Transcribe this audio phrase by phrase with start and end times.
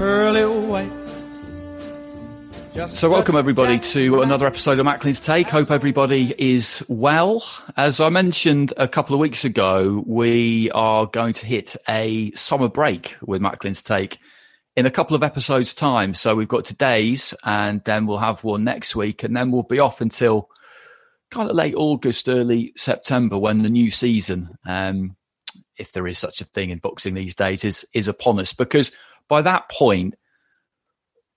[0.00, 0.90] pearly white.
[2.72, 5.46] Just So, welcome everybody to another episode of Macklin's Take.
[5.46, 7.44] Hope everybody is well.
[7.76, 12.70] As I mentioned a couple of weeks ago, we are going to hit a summer
[12.70, 14.16] break with Macklin's Take
[14.74, 16.14] in a couple of episodes' time.
[16.14, 19.80] So, we've got today's, and then we'll have one next week, and then we'll be
[19.80, 20.48] off until
[21.30, 25.14] kind of late August, early September when the new season, um,
[25.76, 28.54] if there is such a thing in boxing these days, is is upon us.
[28.54, 28.92] Because
[29.30, 30.16] by that point,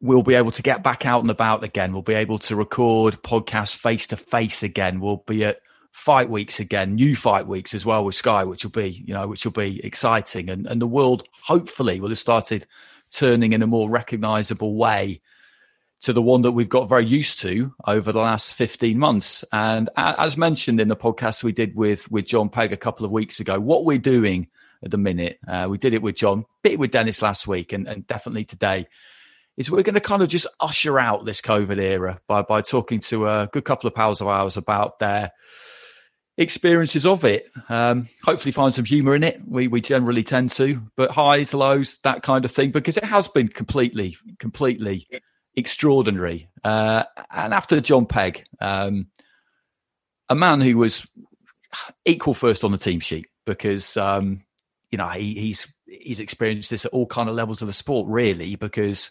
[0.02, 1.94] we'll be able to get back out and about again.
[1.94, 5.00] We'll be able to record podcasts face to face again.
[5.00, 5.60] We'll be at
[5.92, 9.28] fight weeks again, new fight weeks as well with Sky, which will be, you know,
[9.28, 10.50] which will be exciting.
[10.50, 12.66] And and the world hopefully will have started
[13.12, 15.22] turning in a more recognizable way
[16.02, 19.46] to the one that we've got very used to over the last 15 months.
[19.54, 23.12] And as mentioned in the podcast we did with with John Pegg a couple of
[23.12, 24.48] weeks ago, what we're doing
[24.84, 27.88] at the minute, uh, we did it with John, bit with Dennis last week, and,
[27.88, 28.88] and definitely today,
[29.58, 33.00] is we're going to kind of just usher out this COVID era by by talking
[33.02, 35.32] to a good couple of pals of ours about their
[36.38, 37.48] experiences of it.
[37.70, 39.40] Um, hopefully, find some humour in it.
[39.48, 43.28] We we generally tend to, but highs, lows, that kind of thing, because it has
[43.28, 45.08] been completely, completely
[45.56, 46.50] extraordinary.
[46.64, 49.08] Uh, and after John Pegg, um,
[50.30, 51.08] a man who was
[52.06, 54.44] equal first on the team sheet because um,
[54.94, 58.08] you know he, he's he's experienced this at all kind of levels of the sport,
[58.08, 59.10] really, because.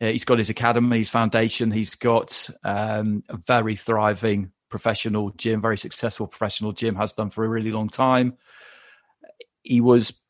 [0.00, 1.72] Uh, he's got his academy, his foundation.
[1.72, 7.44] He's got um, a very thriving professional gym, very successful professional gym, has done for
[7.44, 8.36] a really long time.
[9.64, 10.22] He was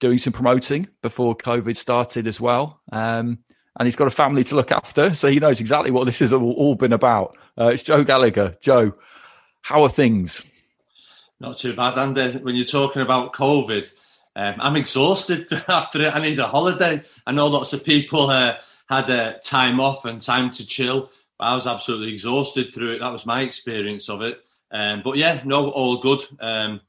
[0.00, 2.80] doing some promoting before COVID started as well.
[2.92, 3.38] Um,
[3.78, 5.14] and he's got a family to look after.
[5.14, 7.36] So he knows exactly what this has all, been about.
[7.58, 8.56] Uh, it's Joe Gallagher.
[8.60, 8.92] Joe,
[9.62, 10.42] how are things?
[11.40, 12.38] Not too bad, Andy.
[12.38, 13.90] When you're talking about COVID,
[14.36, 16.14] um, I'm exhausted after it.
[16.14, 17.02] I need a holiday.
[17.26, 18.56] I know lots of people uh,
[18.88, 21.10] had uh, time off and time to chill.
[21.38, 23.00] But I was absolutely exhausted through it.
[23.00, 24.42] That was my experience of it.
[24.70, 26.20] Um, but yeah, no, all good.
[26.38, 26.82] Um,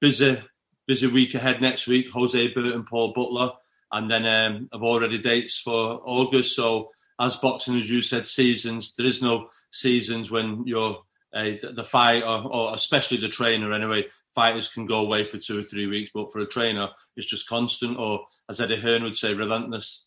[0.00, 0.40] busy,
[0.86, 2.10] busy week ahead next week.
[2.10, 3.50] Hosea Burton, Paul Butler,
[3.90, 6.54] and then um, I've already dates for August.
[6.54, 8.94] So as boxing, as you said, seasons.
[8.94, 11.02] There is no seasons when you're
[11.34, 13.72] uh, the fighter, or especially the trainer.
[13.72, 17.26] Anyway, fighters can go away for two or three weeks, but for a trainer, it's
[17.26, 20.06] just constant, or as Eddie Hearn would say, relentless.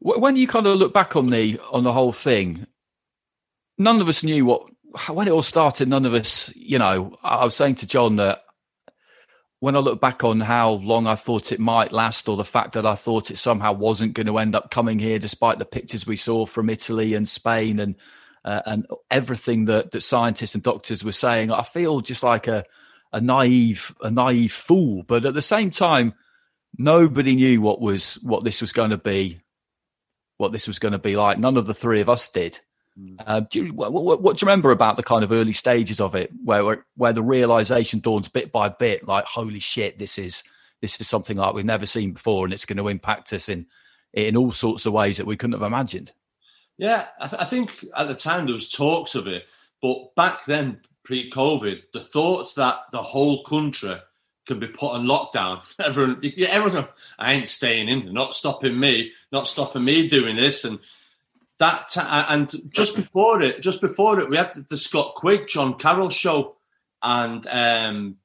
[0.00, 2.66] When you kind of look back on the on the whole thing,
[3.78, 4.62] none of us knew what
[5.08, 5.88] when it all started.
[5.88, 8.42] None of us, you know, I was saying to John that
[9.60, 12.72] when I look back on how long I thought it might last, or the fact
[12.72, 16.06] that I thought it somehow wasn't going to end up coming here, despite the pictures
[16.06, 17.94] we saw from Italy and Spain and
[18.44, 22.64] uh, and everything that that scientists and doctors were saying, I feel just like a
[23.12, 25.02] a naive a naive fool.
[25.02, 26.14] But at the same time,
[26.76, 29.40] nobody knew what was what this was going to be,
[30.38, 31.38] what this was going to be like.
[31.38, 32.58] None of the three of us did.
[33.26, 36.00] Uh, do you, what, what, what do you remember about the kind of early stages
[36.00, 40.42] of it, where where the realization dawns bit by bit, like holy shit, this is
[40.82, 43.66] this is something like we've never seen before, and it's going to impact us in
[44.12, 46.12] in all sorts of ways that we couldn't have imagined.
[46.80, 49.50] Yeah, I, th- I think at the time there was talks of it,
[49.82, 53.96] but back then, pre-COVID, the thoughts that the whole country
[54.46, 55.62] can be put on lockdown.
[55.84, 56.88] Everyone, yeah, everyone,
[57.18, 58.10] I ain't staying in.
[58.14, 59.12] not stopping me.
[59.30, 60.64] Not stopping me doing this.
[60.64, 60.78] And
[61.58, 66.08] that, and just before it, just before it, we had the, Scott Quigg, Jono Carroll
[66.08, 66.56] show,
[67.02, 68.16] and um,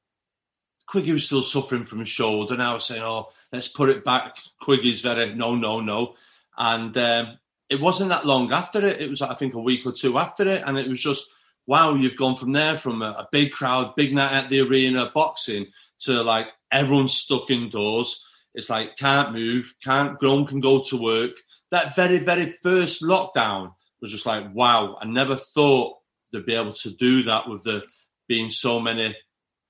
[0.90, 2.54] Quiggy was still suffering from his shoulder.
[2.54, 6.16] And I was saying, "Oh, let's put it back." Quiggy's very no, no, no,
[6.58, 7.38] and um,
[7.70, 9.02] it wasn't that long after it.
[9.02, 11.26] It was, I think, a week or two after it, and it was just
[11.68, 15.12] wow, you've gone from there from a, a, big crowd, big night at the arena,
[15.14, 15.66] boxing
[16.00, 18.24] to like everyone's stuck indoors.
[18.54, 21.32] It's like can't move, can't no one can go to work.
[21.72, 24.98] That very, very first lockdown was just like wow.
[25.02, 25.98] I never thought
[26.32, 27.84] they'd be able to do that with the
[28.28, 29.16] being so many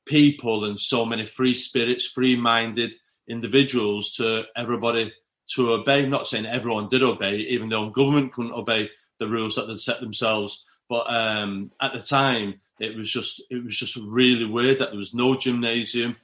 [0.06, 2.95] people and so many free spirits, free minded
[3.27, 5.12] individuals to everybody
[5.47, 6.03] to obey.
[6.03, 8.89] I'm not saying everyone did obey, even though government couldn't obey
[9.19, 10.65] the rules that they'd set themselves.
[10.89, 15.00] But um, at the time, it was just it was just really weird that there
[15.00, 16.15] was no gymnasium,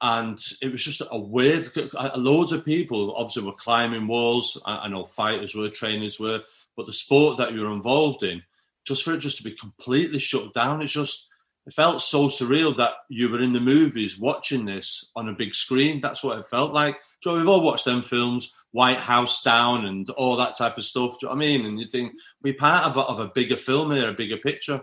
[0.00, 1.70] and it was just a weird.
[2.16, 4.60] Loads of people obviously were climbing walls.
[4.64, 6.42] I, I know fighters were, trainers were,
[6.76, 8.42] but the sport that you were involved in,
[8.84, 11.28] just for it just to be completely shut down, it's just
[11.66, 15.54] it felt so surreal that you were in the movies watching this on a big
[15.54, 16.00] screen.
[16.00, 16.98] That's what it felt like.
[17.22, 21.18] Joe, we've all watched them films, White House Down and all that type of stuff.
[21.18, 21.64] Do you know what I mean?
[21.64, 22.12] And you think
[22.42, 24.82] we're part of a, of a bigger film here, a bigger picture.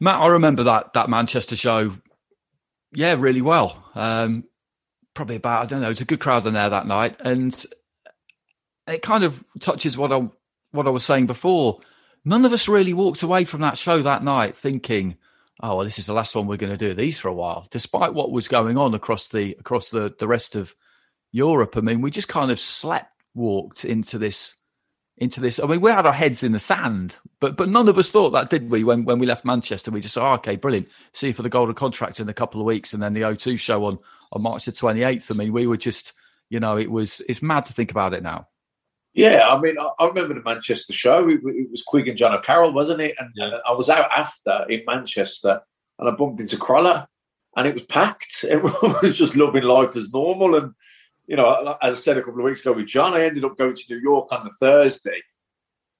[0.00, 1.92] Matt, I remember that that Manchester show,
[2.92, 3.84] yeah, really well.
[3.94, 4.44] Um,
[5.14, 7.64] probably about I don't know, it's a good crowd in there that night, and
[8.88, 10.28] it kind of touches what I
[10.72, 11.78] what I was saying before
[12.24, 15.16] none of us really walked away from that show that night thinking,
[15.62, 17.66] "Oh, well, this is the last one we're going to do these for a while."
[17.70, 20.74] Despite what was going on across the across the the rest of
[21.32, 24.54] Europe, I mean, we just kind of slept walked into this
[25.18, 25.60] into this.
[25.60, 28.30] I mean, we had our heads in the sand, but but none of us thought
[28.30, 28.84] that, did we?
[28.84, 30.88] When when we left Manchester, we just thought, oh, "Okay, brilliant.
[31.12, 33.58] See you for the Golden Contract in a couple of weeks, and then the O2
[33.58, 33.98] show on
[34.32, 35.30] on March the twenty eighth.
[35.30, 36.12] I mean, we were just,
[36.48, 38.48] you know, it was it's mad to think about it now.
[39.14, 41.28] Yeah, I mean, I, I remember the Manchester show.
[41.28, 43.14] It, it, was Quigg and Jono Carroll, wasn't it?
[43.18, 43.44] And, yeah.
[43.44, 45.60] and, I was out after in Manchester,
[45.98, 47.08] and I bumped into Crolla,
[47.56, 48.44] and it was packed.
[48.48, 50.54] Everyone was just loving life as normal.
[50.54, 50.72] And
[51.26, 53.58] you know, as I said a couple of weeks ago with John, I ended up
[53.58, 55.20] going to New York on the Thursday,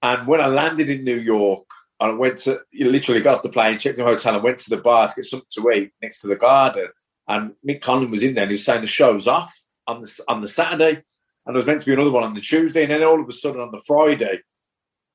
[0.00, 1.66] and when I landed in New York,
[2.00, 4.58] I went to you know, literally got off the plane, checked the hotel, and went
[4.60, 6.88] to the bar to get something to eat next to the garden.
[7.28, 9.54] And Mick Conlan was in there, and he was saying the show's off
[9.86, 11.02] on the on the Saturday
[11.46, 13.28] and there was meant to be another one on the Tuesday, and then all of
[13.28, 14.40] a sudden on the Friday,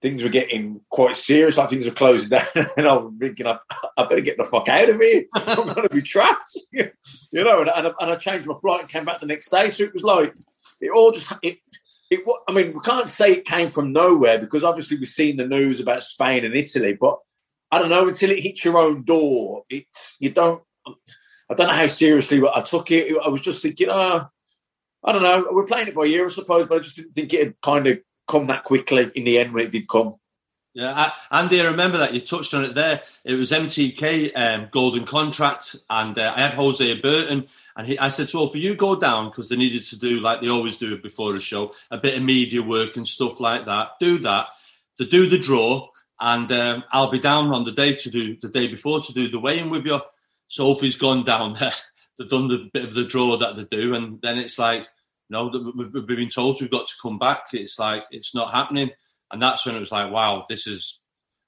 [0.02, 1.58] things were getting quite serious.
[1.58, 2.46] Like things were closing down,
[2.78, 3.58] and I was thinking, I,
[3.98, 5.24] I better get the fuck out of here.
[5.34, 6.92] I'm going to be trapped, you
[7.32, 7.62] know.
[7.62, 9.70] And, and, I, and I changed my flight and came back the next day.
[9.70, 10.34] So it was like
[10.82, 11.58] it all just it.
[12.10, 15.46] It, I mean, we can't say it came from nowhere because obviously we've seen the
[15.46, 17.18] news about Spain and Italy, but
[17.70, 19.64] I don't know until it hits your own door.
[19.70, 20.64] It's you don't.
[21.50, 23.14] I don't know how seriously I took it.
[23.24, 24.26] I was just thinking, oh,
[25.08, 25.48] I don't know.
[25.52, 27.88] We're playing it by ear, I suppose, but I just didn't think it had kind
[27.88, 30.16] of come that quickly in the end when it did come.
[30.74, 33.02] Yeah, I, Andy, I remember that you touched on it there.
[33.24, 38.10] It was MTK um, Golden Contract, and uh, I had Hosea Burton, and he, I
[38.10, 40.98] said, "So for you go down because they needed to do like they always do
[40.98, 43.92] before a show, a bit of media work and stuff like that.
[44.02, 44.48] Do that.
[44.98, 45.88] To do the draw,
[46.20, 49.30] and um, I'll be down on the day to do the day before to do
[49.30, 50.02] the weigh-in with you."
[50.50, 51.74] Sophie's gone down there
[52.18, 54.88] they've done the bit of the draw that they do, and then it's like,
[55.30, 57.48] no, the we've been told we've got to come back.
[57.54, 58.92] It's like it's not happening,
[59.32, 61.00] and that's when it was like, wow, this is.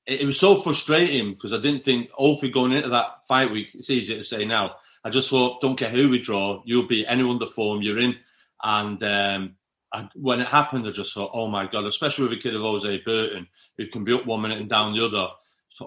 [0.06, 3.92] It, was so frustrating because I didn't think, hopefully, going into that fight week, it's
[3.92, 4.76] easier to say now.
[5.04, 8.18] I just thought, don't care who we draw, you'll be anyone the form you're in,
[8.64, 9.56] and um,
[9.94, 12.62] and when it happened, I just thought, oh my god, especially with a kid of
[12.62, 15.28] Hosea Burton who can be up one minute and down the other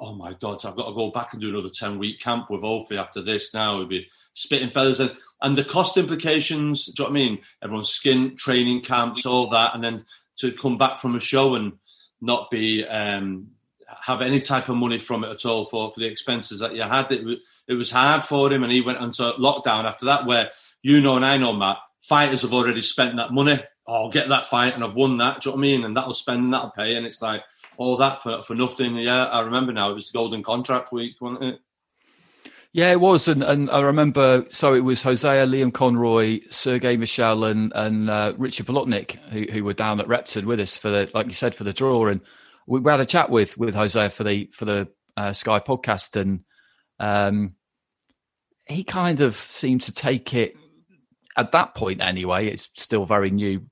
[0.01, 2.63] oh my god, I've got to go back and do another ten week camp with
[2.63, 3.53] Ophi after this.
[3.53, 6.87] Now it'd be spitting feathers and and the cost implications.
[6.87, 7.39] Do you know what I mean?
[7.63, 10.05] Everyone's skin training camps, all that, and then
[10.39, 11.73] to come back from a show and
[12.21, 13.49] not be um,
[14.07, 16.83] have any type of money from it at all for, for the expenses that you
[16.83, 17.11] had.
[17.11, 20.51] It, it was hard for him, and he went into lockdown after that, where
[20.83, 23.59] you know and I know, Matt, fighters have already spent that money.
[23.87, 25.41] Oh, I'll get that fight and I've won that.
[25.41, 25.85] Do you know what I mean?
[25.85, 26.95] And that'll spend and that'll pay.
[26.95, 27.43] And it's like,
[27.77, 28.97] all that for, for nothing.
[28.97, 29.91] Yeah, I remember now.
[29.91, 31.61] It was golden contract week, wasn't it?
[32.75, 34.47] Yeah, it was, and, and I remember.
[34.49, 39.65] So it was Hosea, Liam Conroy, Sergey Michel, and and uh, Richard Bolotniks who, who
[39.65, 42.07] were down at Repton with us for the, like you said, for the draw.
[42.07, 42.23] And
[42.67, 44.89] we, we had a chat with with Hosea for the for the
[45.19, 46.41] uh, Sky podcast, and
[46.99, 47.57] um,
[48.67, 50.55] he kind of seemed to take it
[51.37, 52.47] at that point anyway.
[52.47, 53.67] It's still very new,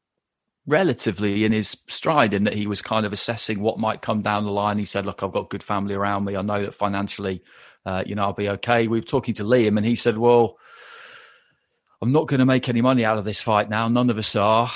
[0.66, 4.44] relatively in his stride, in that he was kind of assessing what might come down
[4.44, 4.78] the line.
[4.78, 6.36] He said, "Look, I've got good family around me.
[6.36, 7.42] I know that financially,
[7.84, 10.56] uh, you know, I'll be okay." We were talking to Liam, and he said, "Well."
[12.02, 13.86] I'm not going to make any money out of this fight now.
[13.86, 14.70] None of us are.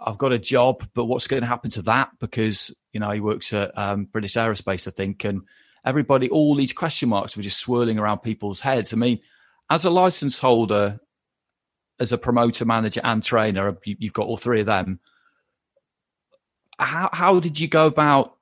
[0.00, 2.10] I've got a job, but what's going to happen to that?
[2.18, 5.42] Because you know he works at um, British Aerospace, I think, and
[5.84, 8.92] everybody, all these question marks were just swirling around people's heads.
[8.92, 9.20] I mean,
[9.70, 10.98] as a license holder,
[12.00, 15.00] as a promoter, manager, and trainer, you, have got all three of them.
[16.78, 18.36] How how did you go about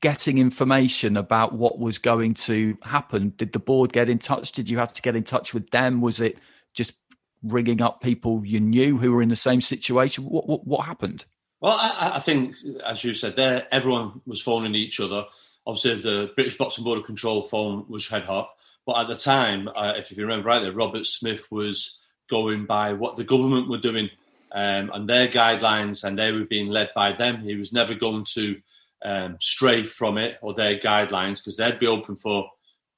[0.00, 3.34] getting information about what was going to happen?
[3.36, 4.52] Did the board get in touch?
[4.52, 6.00] Did you have to get in touch with them?
[6.00, 6.38] Was it
[6.74, 6.94] just
[7.42, 10.24] ringing up people you knew who were in the same situation?
[10.24, 11.24] What what, what happened?
[11.60, 15.24] Well, I, I, think, as you said, there everyone was phoning each other.
[15.64, 18.50] Obviously, the British Boxing Board of Control phone was head hot,
[18.84, 21.98] but at the time, uh, if you remember rightly, Robert Smith was
[22.28, 24.10] going by what the government were doing
[24.54, 27.40] um, and their guidelines, and they were being led by them.
[27.40, 28.60] He was never going to
[29.04, 32.50] um, stray from it or their guidelines because they'd be open for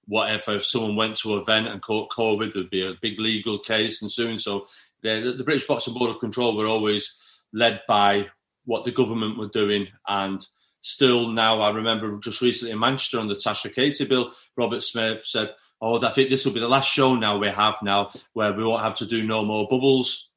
[0.07, 0.55] whatever.
[0.55, 4.03] If someone went to an event and caught COVID, there'd be a big legal case
[4.03, 4.39] and soon.
[4.39, 4.67] So
[5.03, 7.15] the, the British Boxing Board of Control were always
[7.53, 8.27] led by
[8.65, 9.89] what the government were doing.
[10.07, 10.47] And
[10.81, 15.25] still now, I remember just recently in Manchester on the Tasha Katie bill, Robert Smith
[15.25, 18.53] said, oh, I think this will be the last show now we have now where
[18.53, 20.31] we won't have to do no more bubbles.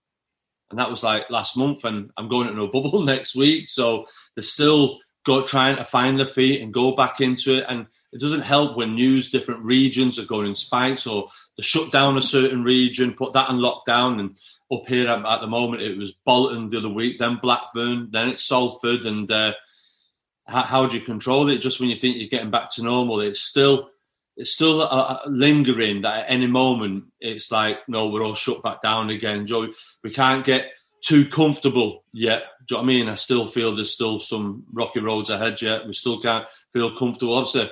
[0.70, 3.70] And that was like last month, and I'm going into a bubble next week.
[3.70, 4.06] So
[4.36, 7.66] they're still go trying to find their feet and go back into it.
[7.68, 11.92] And it doesn't help when news different regions are going in spikes or they shut
[11.92, 14.22] down a certain region, put that in lockdown.
[14.22, 14.38] And
[14.72, 18.30] up here at, at the moment, it was Bolton the other week, then Blackburn, then
[18.30, 19.06] it's Salford.
[19.06, 19.54] And uh,
[20.48, 21.60] how, how, do you control it?
[21.60, 23.90] Just when you think you're getting back to normal, it's still
[24.38, 28.82] it's still uh, lingering that at any moment it's like no, we're all shut back
[28.82, 29.48] down again.
[29.48, 29.68] Joe,
[30.04, 30.72] we can't get
[31.04, 32.44] too comfortable yet.
[32.68, 33.10] Do you know what I mean?
[33.10, 35.88] I still feel there's still some rocky roads ahead yet.
[35.88, 37.34] We still can't feel comfortable.
[37.34, 37.70] Obviously,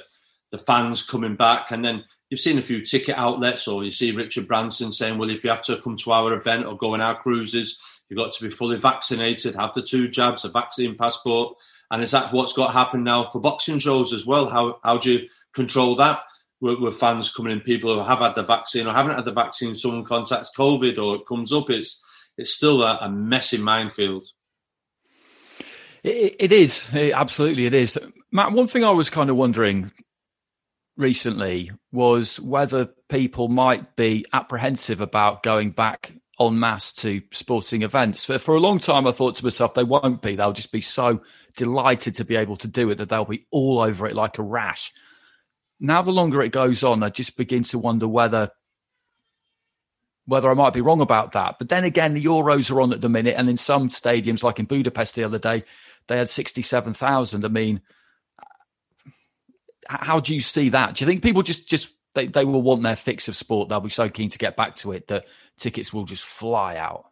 [0.51, 4.11] the fans coming back, and then you've seen a few ticket outlets, or you see
[4.11, 7.01] Richard Branson saying, "Well, if you have to come to our event or go on
[7.01, 7.77] our cruises,
[8.09, 11.55] you've got to be fully vaccinated, have the two jabs, a vaccine passport."
[11.91, 14.49] And is that what's got to happen now for boxing shows as well?
[14.49, 16.21] How how do you control that?
[16.61, 19.31] With, with fans coming in, people who have had the vaccine or haven't had the
[19.31, 22.01] vaccine, someone contacts COVID or it comes up, it's
[22.37, 24.27] it's still a, a messy minefield.
[26.03, 27.65] It, it is it, absolutely.
[27.65, 27.99] It is,
[28.31, 28.53] Matt.
[28.53, 29.91] One thing I was kind of wondering
[30.97, 38.25] recently was whether people might be apprehensive about going back en masse to sporting events.
[38.25, 40.35] For, for a long time, I thought to myself, they won't be.
[40.35, 41.21] They'll just be so
[41.55, 44.43] delighted to be able to do it that they'll be all over it like a
[44.43, 44.91] rash.
[45.79, 48.51] Now, the longer it goes on, I just begin to wonder whether
[50.27, 51.57] whether I might be wrong about that.
[51.59, 54.57] But then again, the Euros are on at the minute, and in some stadiums, like
[54.57, 55.63] in Budapest the other day,
[56.07, 57.45] they had 67,000.
[57.45, 57.81] I mean,
[59.87, 60.95] how do you see that?
[60.95, 63.69] Do you think people just, just they, they will want their fix of sport?
[63.69, 65.25] They'll be so keen to get back to it that
[65.57, 67.05] tickets will just fly out?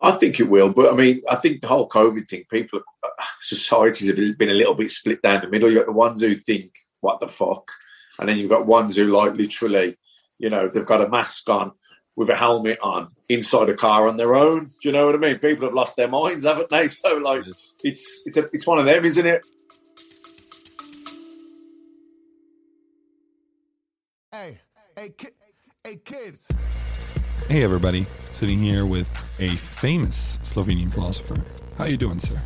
[0.00, 3.08] I think it will, but I mean, I think the whole COVID thing, people, uh,
[3.40, 5.70] societies have been a little bit split down the middle.
[5.70, 6.70] You got the ones who think,
[7.06, 7.70] "What the fuck,"
[8.18, 9.94] and then you've got ones who like literally,
[10.38, 11.72] you know, they've got a mask on
[12.16, 14.66] with a helmet on inside a car on their own.
[14.66, 15.38] Do you know what I mean?
[15.38, 16.88] People have lost their minds, haven't they?
[17.02, 17.44] So like,
[17.84, 19.46] it's it's a, it's one of them, isn't it?
[24.32, 24.58] Hey,
[24.96, 25.36] hey, ki-
[25.84, 26.48] hey, kids.
[27.48, 28.06] Hey, everybody.
[28.32, 29.08] Sitting here with
[29.38, 31.40] a famous Slovenian philosopher.
[31.78, 32.40] How you doing, sir?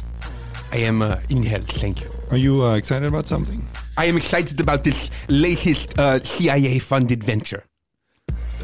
[0.72, 2.10] I am uh, in health, thank you.
[2.30, 3.66] Are you uh, excited about something?
[3.96, 7.64] I am excited about this latest uh, CIA-funded venture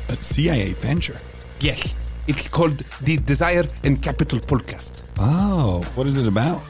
[0.08, 1.16] a CIA venture.
[1.60, 1.94] Yes.
[2.26, 5.02] It's called the Desire and Capital podcast.
[5.18, 6.62] Oh, what is it about?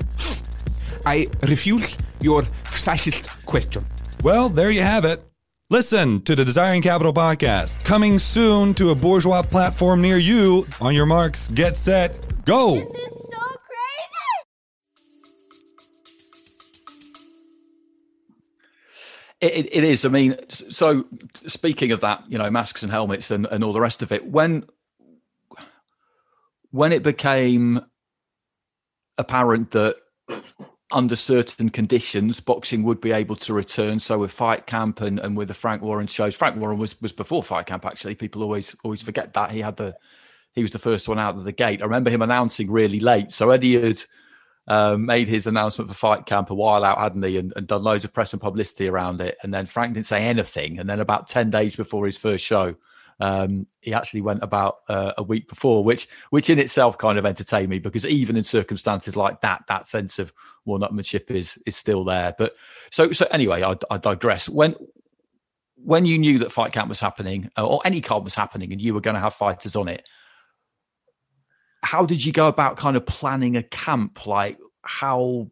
[1.07, 3.85] I refuse your fascist question.
[4.23, 5.23] Well, there you have it.
[5.71, 10.67] Listen to the Desiring Capital podcast, coming soon to a bourgeois platform near you.
[10.81, 12.93] On your marks, get set, go!
[19.47, 20.05] It, it is.
[20.05, 21.07] I mean, so
[21.47, 24.27] speaking of that, you know, masks and helmets and, and all the rest of it,
[24.27, 24.67] when
[26.71, 27.81] when it became
[29.19, 29.97] apparent that
[30.93, 33.99] under certain conditions, boxing would be able to return.
[33.99, 37.13] So with Fight Camp and, and with the Frank Warren shows, Frank Warren was was
[37.13, 37.87] before Fight Camp.
[37.87, 39.97] Actually, people always always forget that he had the
[40.53, 41.81] he was the first one out of the gate.
[41.83, 43.33] I remember him announcing really late.
[43.33, 44.03] So Eddie had
[44.69, 47.39] um, made his announcement for Fight Camp a while out, hadn't he?
[47.39, 49.37] And, and, done loads of press and publicity around it.
[49.43, 50.79] And then Frank didn't say anything.
[50.79, 52.75] And then about 10 days before his first show,
[53.21, 57.25] um, he actually went about uh, a week before, which which in itself kind of
[57.25, 60.33] entertained me because even in circumstances like that, that sense of
[60.65, 62.35] one-upmanship is is still there.
[62.37, 62.57] But
[62.91, 64.49] so so anyway, I, I digress.
[64.49, 64.75] When
[65.77, 68.93] when you knew that Fight Camp was happening or any card was happening and you
[68.93, 70.07] were going to have fighters on it,
[71.83, 74.27] how did you go about kind of planning a camp?
[74.27, 75.51] Like how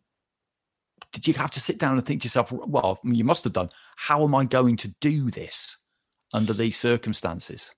[1.12, 3.71] did you have to sit down and think to yourself, well, you must have done,
[3.97, 5.76] how am I going to do this
[6.33, 7.71] under these circumstances?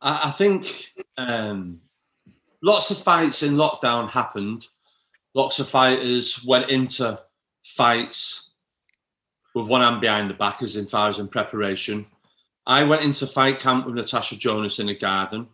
[0.00, 1.80] I, I think um,
[2.62, 4.66] lots of fights in lockdown happened.
[5.34, 7.20] Lots of fighters went into
[7.62, 8.50] fights
[9.54, 12.06] with one hand behind the back, as in far as in preparation.
[12.66, 15.48] I went into fight camp with Natasha Jonas in a garden.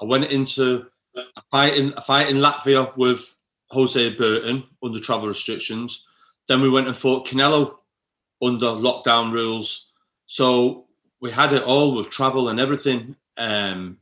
[0.00, 0.86] I went into
[1.16, 3.34] a fight in a fight in Latvia with
[3.70, 6.04] Hosea Burton under travel restrictions.
[6.48, 7.76] Then we went and fought Canelo
[8.42, 9.86] under lockdown rules.
[10.26, 10.86] So
[11.20, 13.16] we had it all with travel and everything.
[13.36, 13.98] Um,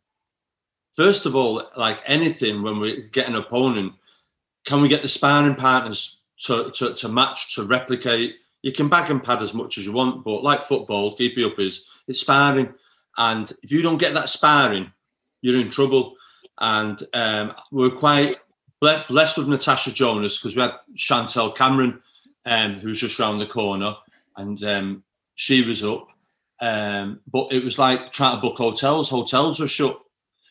[0.95, 3.93] first of all, like anything, when we get an opponent,
[4.65, 8.37] can we get the sparring partners to, to, to match, to replicate?
[8.62, 11.47] You can bag and pad as much as you want, but like football, keep you
[11.47, 12.73] up is it's sparring.
[13.17, 14.93] And if you don't get that sparring,
[15.41, 16.17] you're in trouble
[16.61, 18.37] and um, we were quite
[18.81, 22.00] blessed with Natasha Jonas because we had Chantelle Cameron,
[22.47, 23.95] um, who was just round the corner,
[24.37, 25.03] and um,
[25.35, 26.09] she was up.
[26.61, 29.09] Um, but it was like trying to book hotels.
[29.09, 30.00] Hotels were shut,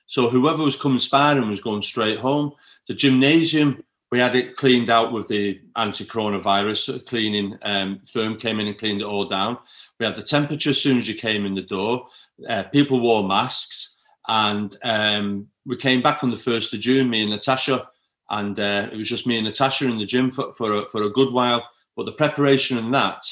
[0.06, 2.54] so whoever was coming sparring was going straight home.
[2.88, 8.68] The gymnasium we had it cleaned out with the anti-coronavirus cleaning um, firm came in
[8.68, 9.58] and cleaned it all down.
[10.00, 12.08] We had the temperature as soon as you came in the door.
[12.48, 13.96] Uh, people wore masks.
[14.28, 17.90] And um, we came back on the 1st of June, me and Natasha,
[18.30, 21.04] and uh, it was just me and Natasha in the gym for, for, a, for
[21.04, 21.68] a good while.
[21.96, 23.24] But the preparation and that,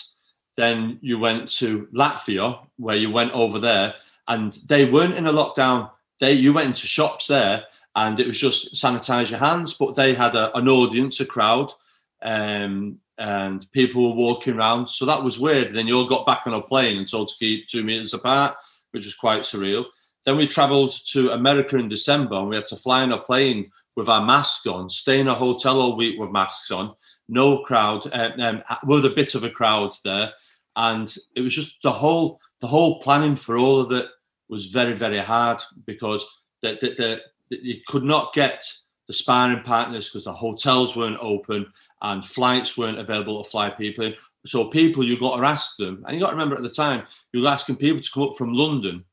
[0.55, 3.95] then you went to Latvia, where you went over there,
[4.27, 5.91] and they weren't in a lockdown.
[6.19, 10.13] They You went into shops there, and it was just sanitize your hands, but they
[10.13, 11.71] had a, an audience, a crowd,
[12.21, 14.87] um, and people were walking around.
[14.87, 15.67] So that was weird.
[15.67, 18.13] And then you all got back on a plane and told to keep two meters
[18.13, 18.55] apart,
[18.91, 19.85] which was quite surreal.
[20.25, 23.71] Then we travelled to America in December and we had to fly in a plane
[23.95, 26.95] with our masks on, stay in a hotel all week with masks on,
[27.29, 30.31] no crowd, uh, um, with a bit of a crowd there.
[30.75, 34.07] And it was just the whole the whole planning for all of it
[34.49, 36.25] was very, very hard because
[36.61, 38.63] the, the, the you could not get
[39.07, 44.05] the sparring partners because the hotels weren't open and flights weren't available to fly people
[44.05, 44.15] in.
[44.45, 47.03] So people, you got to ask them, and you got to remember at the time,
[47.33, 49.03] you were asking people to come up from London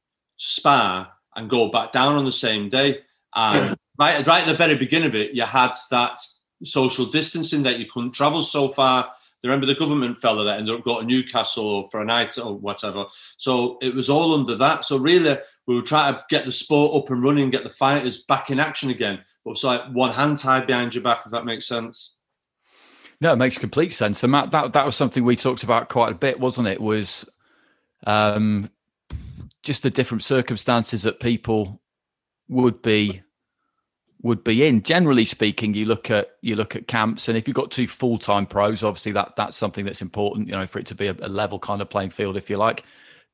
[0.43, 2.99] spar and go back down on the same day.
[3.35, 6.21] And right, right at the very beginning of it, you had that
[6.65, 9.09] social distancing that you couldn't travel so far.
[9.45, 13.07] Remember the government fella that ended up going to Newcastle for a night or whatever.
[13.39, 14.85] So it was all under that.
[14.85, 18.23] So really, we were trying to get the sport up and running, get the fighters
[18.23, 19.21] back in action again.
[19.45, 22.13] But it's like one hand tied behind your back, if that makes sense.
[23.21, 24.23] No, it makes complete sense.
[24.23, 26.81] And Matt, that that was something we talked about quite a bit, wasn't it?
[26.81, 27.29] Was
[28.07, 28.71] um,
[29.63, 31.81] just the different circumstances that people
[32.49, 33.23] would be
[34.23, 34.83] would be in.
[34.83, 38.19] Generally speaking, you look at you look at camps, and if you've got two full
[38.19, 40.49] time pros, obviously that that's something that's important.
[40.49, 42.57] You know, for it to be a, a, level kind of playing field, if you
[42.57, 42.85] like.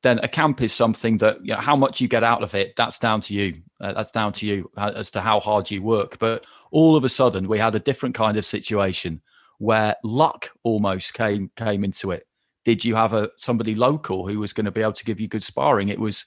[0.01, 2.75] Then a camp is something that you know how much you get out of it.
[2.75, 3.61] That's down to you.
[3.81, 6.19] Uh, that's down to you as to how hard you work.
[6.19, 9.21] But all of a sudden, we had a different kind of situation
[9.57, 12.25] where luck almost came came into it
[12.65, 15.27] did you have a somebody local who was going to be able to give you
[15.27, 15.89] good sparring?
[15.89, 16.25] It was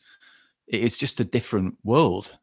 [0.66, 2.35] it's just a different world.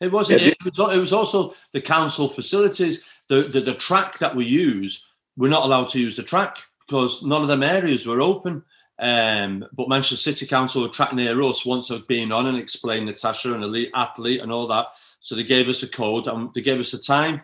[0.00, 0.42] It wasn't.
[0.42, 0.48] Yeah.
[0.48, 5.04] It, was, it was also the council facilities, the, the the track that we use.
[5.36, 8.62] We're not allowed to use the track because none of them areas were open.
[9.00, 13.06] Um, but Manchester City Council, a track near us, once I've been on and explained
[13.06, 14.88] Natasha, an elite athlete, and all that.
[15.20, 17.42] So they gave us a code and they gave us a time,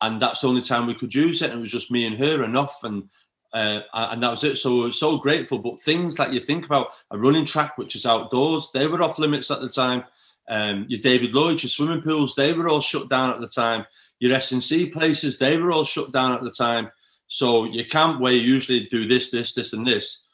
[0.00, 1.50] and that's the only time we could use it.
[1.50, 2.84] And it was just me and her enough.
[2.84, 3.08] And
[3.54, 4.56] uh, and that was it.
[4.56, 5.58] So we were so grateful.
[5.58, 9.18] But things like you think about a running track, which is outdoors, they were off
[9.18, 10.02] limits at the time.
[10.48, 13.86] Um, your David Lloyd, your swimming pools, they were all shut down at the time.
[14.18, 16.90] Your S&C places, they were all shut down at the time.
[17.28, 20.24] So your camp where you usually do this, this, this, and this,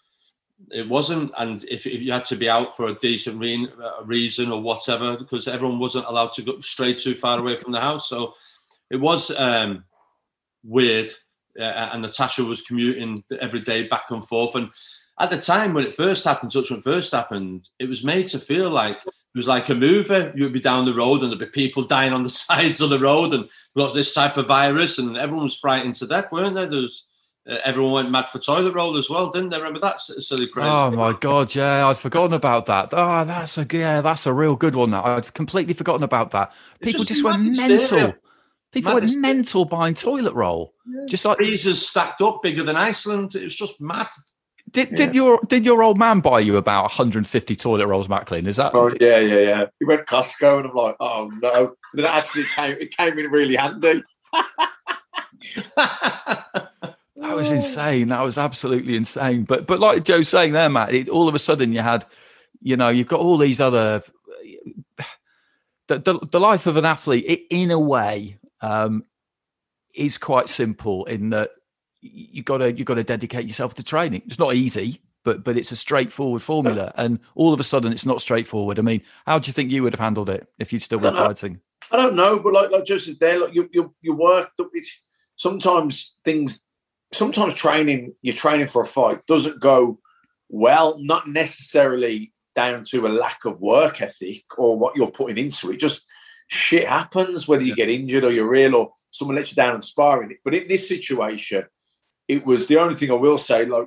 [0.72, 1.30] it wasn't.
[1.36, 3.68] And if, if you had to be out for a decent re-
[4.04, 7.80] reason or whatever, because everyone wasn't allowed to go straight too far away from the
[7.80, 8.08] house.
[8.08, 8.34] So
[8.90, 9.84] it was um,
[10.64, 11.12] weird
[11.60, 14.54] uh, and Natasha was commuting every day back and forth.
[14.54, 14.70] And
[15.20, 18.38] at the time when it first happened, such when first happened, it was made to
[18.38, 20.32] feel like it was like a movie.
[20.34, 22.98] You'd be down the road and there'd be people dying on the sides of the
[22.98, 26.54] road and we got this type of virus and everyone was frightened to death, weren't
[26.54, 26.66] they?
[26.66, 27.04] There was,
[27.48, 29.58] uh, everyone went mad for toilet roll as well, didn't they?
[29.58, 30.66] Remember that silly craze?
[30.68, 32.90] Oh my god, yeah, I'd forgotten about that.
[32.92, 34.90] Oh, that's a yeah, that's a real good one.
[34.90, 36.52] That I'd completely forgotten about that.
[36.80, 38.14] People just just, went mental.
[38.72, 40.74] People Mad went mental buying toilet roll.
[41.08, 43.34] Just like freezers stacked up bigger than Iceland.
[43.34, 44.08] It was just mad.
[44.70, 48.46] did, did your did your old man buy you about 150 toilet rolls, Macklin?
[48.46, 48.74] Is that?
[48.74, 49.64] Oh, yeah, yeah, yeah.
[49.80, 51.74] He went Costco, and I'm like, oh no.
[51.94, 54.02] But it actually came, it came in really handy.
[57.20, 58.08] That was insane.
[58.08, 59.44] That was absolutely insane.
[59.44, 62.06] But but like Joe's saying there, Matt, it, all of a sudden you had,
[62.60, 64.02] you know, you've got all these other.
[65.86, 69.04] The, the, the life of an athlete, i in a way, um,
[69.94, 71.50] is quite simple in that
[72.00, 74.22] you got to you got to dedicate yourself to training.
[74.26, 76.92] It's not easy, but but it's a straightforward formula.
[76.96, 78.78] And all of a sudden, it's not straightforward.
[78.78, 81.14] I mean, how do you think you would have handled it if you'd still been
[81.14, 81.60] I fighting?
[81.90, 84.50] I don't know, but like like just there, like you you you work.
[84.72, 85.02] It's,
[85.36, 86.60] sometimes things,
[87.12, 89.98] sometimes training, you're training for a fight doesn't go
[90.48, 90.96] well.
[90.98, 95.80] Not necessarily down to a lack of work ethic or what you're putting into it.
[95.80, 96.02] Just
[96.50, 99.82] shit happens, whether you get injured or you're ill or someone lets you down in
[99.82, 100.36] sparring.
[100.44, 101.64] But in this situation,
[102.26, 103.64] it was the only thing I will say.
[103.64, 103.86] Like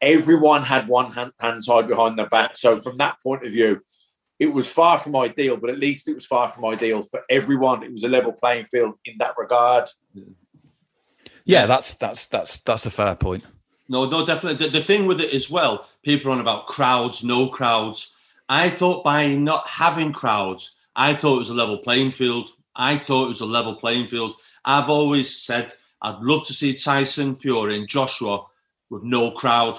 [0.00, 2.56] everyone had one hand, hand tied behind their back.
[2.56, 3.80] So from that point of view,
[4.38, 7.82] it was far from ideal, but at least it was far from ideal for everyone.
[7.82, 9.88] It was a level playing field in that regard.
[11.44, 13.42] Yeah, that's that's that's that's a fair point.
[13.88, 14.64] No, no, definitely.
[14.64, 18.12] The, the thing with it as well, people are on about crowds, no crowds.
[18.48, 22.50] I thought by not having crowds, I thought it was a level playing field.
[22.76, 24.36] I thought it was a level playing field.
[24.64, 28.44] I've always said I'd love to see Tyson Fury and Joshua
[28.90, 29.78] with no crowd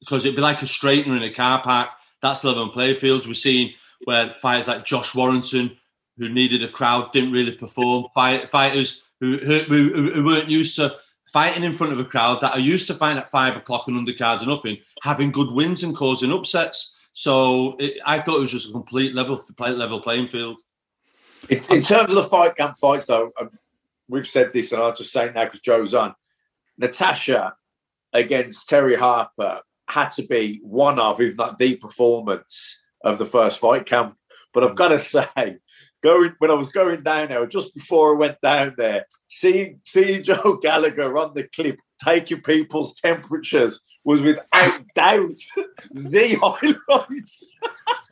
[0.00, 1.90] because it'd be like a straightener in a car park.
[2.22, 3.26] That's level playing field.
[3.26, 3.72] We're seeing
[4.04, 5.76] where fighters like Josh Warrington,
[6.18, 8.06] who needed a crowd, didn't really perform.
[8.14, 10.96] Fight, fighters who, who, who, who weren't used to
[11.32, 13.96] fighting in front of a crowd that are used to fighting at five o'clock and
[13.96, 16.93] undercards and nothing, having good wins and causing upsets.
[17.14, 20.60] So it, I thought it was just a complete level level playing field.
[21.48, 23.50] In, in terms of the fight camp fights, though, um,
[24.08, 26.14] we've said this, and I'll just say it now because Joe's on.
[26.76, 27.54] Natasha
[28.12, 33.60] against Terri Harper had to be one of, if not the performance of the first
[33.60, 34.16] fight camp.
[34.52, 34.98] But I've got to
[35.38, 35.58] say,
[36.02, 40.24] going when I was going down there, just before I went down there, seeing seeing
[40.24, 45.30] Joe Gallagher on the clip taking people's temperatures was without doubt
[45.90, 47.30] the highlight.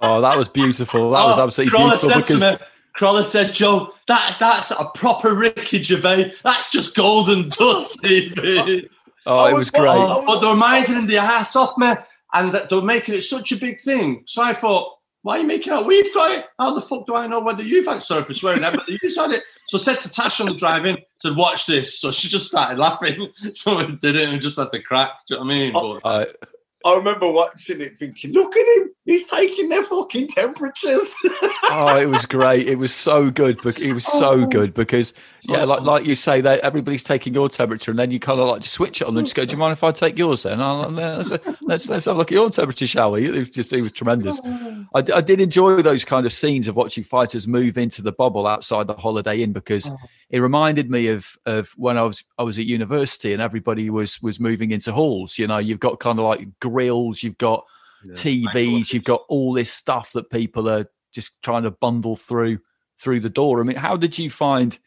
[0.01, 1.11] Oh, that was beautiful.
[1.11, 2.59] That was Oh, absolutely Crolla beautiful said because to me,
[2.95, 6.33] Crolla said, Joe, that that's a proper Ricky Gervais.
[6.45, 8.89] That's just golden dust, TV.
[9.27, 9.85] Oh, it was great.
[9.85, 11.93] But they're minding the ass off me,
[12.35, 14.25] and that they were making it such a big thing.
[14.27, 15.87] So I thought, why are you making it?
[15.87, 16.47] We've got it.
[16.59, 18.03] How the fuck do I know whether you've had?
[18.03, 19.45] Sorry for swearing, there, but you've had it.
[19.69, 22.01] So I said to Tash on the drive in, said, watch this.
[22.01, 23.31] So she just started laughing.
[23.37, 25.11] so Someone did it and just had the crack.
[25.29, 25.73] Do you know what I mean?
[25.75, 26.37] Oh, But,
[26.85, 28.91] I remember watching it thinking, look at him.
[29.05, 31.15] He's taking their fucking temperatures.
[31.71, 32.67] oh, it was great.
[32.67, 33.65] It was so good.
[33.79, 34.47] It was so oh.
[34.47, 38.21] good because yeah, like like you say, that everybody's taking your temperature, and then you
[38.21, 39.25] kind of like to switch it on them.
[39.25, 40.45] Just go, do you mind if I take yours?
[40.45, 43.27] Then I'll, let's, let's let's have a look at your temperature, shall we?
[43.27, 44.41] It was just it was tremendous.
[44.45, 44.87] Oh.
[44.95, 48.47] I, I did enjoy those kind of scenes of watching fighters move into the bubble
[48.47, 49.97] outside the Holiday Inn because oh.
[50.31, 54.23] it reminded me of of when I was I was at university and everybody was
[54.23, 55.39] was moving into halls.
[55.39, 57.65] You know, you've got kind of like grills, you've got
[58.11, 62.61] TVs, you've got all this stuff that people are just trying to bundle through
[62.97, 63.61] through the door.
[63.61, 64.79] I mean, how did you find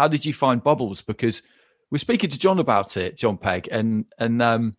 [0.00, 1.02] how did you find bubbles?
[1.02, 1.42] Because
[1.90, 4.74] we're speaking to John about it, John Pegg, and and um,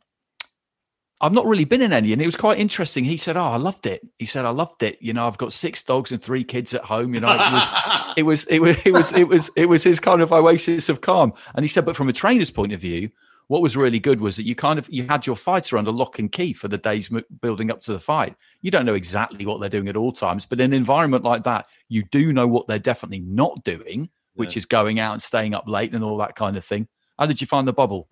[1.22, 3.04] I've not really been in any, and it was quite interesting.
[3.04, 5.54] He said, "Oh, I loved it." He said, "I loved it." You know, I've got
[5.54, 7.14] six dogs and three kids at home.
[7.14, 7.68] You know, it was,
[8.18, 11.02] it was, it was, it was, it was, it was his kind of oasis of
[11.02, 11.34] calm.
[11.54, 13.12] And he said, but from a trainer's point of view,
[13.50, 16.18] what was really good was that you kind of you had your fighter under lock
[16.18, 18.36] and key for the days building up to the fight.
[18.62, 21.44] You don't know exactly what they're doing at all times, but in an environment like
[21.44, 25.54] that, you do know what they're definitely not doing, which is going out and staying
[25.54, 26.88] up late and all that kind of thing.
[27.20, 28.08] How did you find the bubble?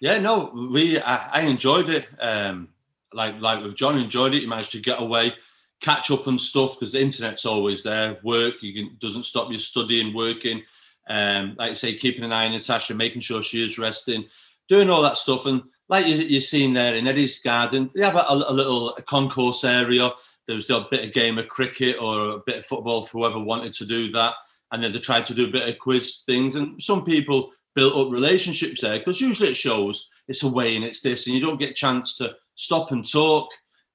[0.00, 2.06] Yeah, no, we I, I enjoyed it.
[2.20, 2.68] Um,
[3.12, 4.42] like like with John, enjoyed it.
[4.42, 5.34] You managed to get away,
[5.80, 8.18] catch up and stuff because the internet's always there.
[8.22, 10.62] Work you can doesn't stop you studying, working.
[11.08, 14.26] Um, like I say, keeping an eye on Natasha, making sure she is resting,
[14.68, 15.46] doing all that stuff.
[15.46, 19.64] And like you, you're seeing there in Eddie's garden, they have a, a little concourse
[19.64, 20.10] area.
[20.46, 23.38] There was a bit of game of cricket or a bit of football for whoever
[23.38, 24.34] wanted to do that.
[24.72, 26.56] And then they tried to do a bit of quiz things.
[26.56, 31.00] And some people built up relationships there because usually it shows it's away and it's
[31.00, 33.50] this, and you don't get a chance to stop and talk.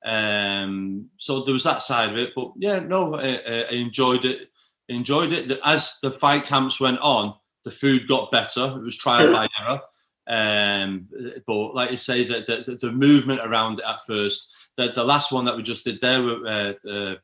[0.05, 2.31] Um, so there was that side of it.
[2.35, 4.49] But yeah, no, I, I enjoyed it.
[4.89, 5.59] Enjoyed it.
[5.63, 8.73] As the fight camps went on, the food got better.
[8.77, 9.81] It was trial by error.
[10.27, 11.07] Um,
[11.45, 15.31] but like you say, the, the, the movement around it at first, the, the last
[15.31, 17.15] one that we just did there, uh, uh,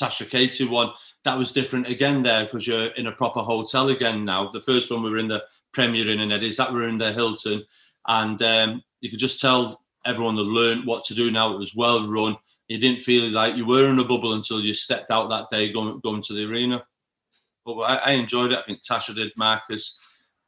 [0.00, 0.90] Tasha Katie one,
[1.24, 4.50] that was different again there because you're in a proper hotel again now.
[4.50, 6.98] The first one we were in the Premier Inn and Eddie's, that we were in
[6.98, 7.64] the Hilton,
[8.06, 11.52] and um, you could just tell everyone had learned what to do now.
[11.52, 12.36] It was well run.
[12.68, 15.72] You didn't feel like you were in a bubble until you stepped out that day
[15.72, 16.84] going going to the arena.
[17.64, 18.58] But I, I enjoyed it.
[18.58, 19.98] I think Tasha did, Marcus.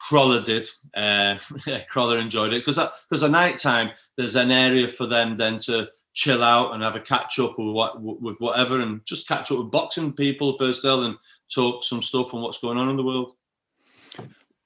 [0.01, 0.69] Crolla did.
[0.95, 1.37] Uh,
[1.91, 5.89] Crolla enjoyed it because because at night time there's an area for them then to
[6.19, 9.59] chill out and have a catch up with what with whatever and just catch up
[9.59, 11.17] with boxing people, Burstell, and
[11.55, 13.35] talk some stuff on what's going on in the world.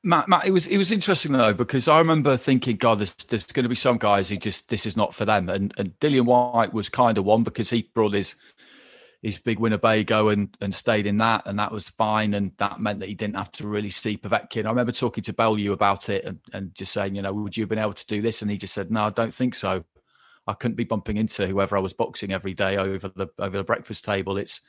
[0.03, 3.45] Matt, Matt, it was it was interesting though because I remember thinking, God, there's, there's
[3.53, 6.25] going to be some guys who just this is not for them, and and Dillian
[6.25, 8.35] Whyte was kind of one because he brought his
[9.21, 13.01] his big Winnebago and and stayed in that, and that was fine, and that meant
[13.01, 14.65] that he didn't have to really see Povetkin.
[14.65, 17.65] I remember talking to Bellew about it and, and just saying, you know, would you
[17.65, 18.41] have been able to do this?
[18.41, 19.85] And he just said, no, I don't think so.
[20.46, 23.64] I couldn't be bumping into whoever I was boxing every day over the over the
[23.64, 24.37] breakfast table.
[24.37, 24.61] It's,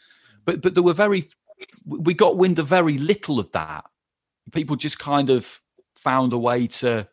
[0.45, 1.27] but but there were very,
[1.86, 3.86] we got wind of very little of that
[4.51, 5.62] people just kind of
[5.95, 7.07] found a way to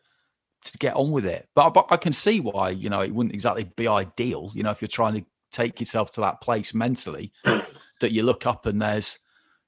[0.63, 1.47] to get on with it.
[1.55, 4.51] But, but I can see why you know it wouldn't exactly be ideal.
[4.53, 8.45] You know, if you're trying to take yourself to that place mentally, that you look
[8.45, 9.19] up and there's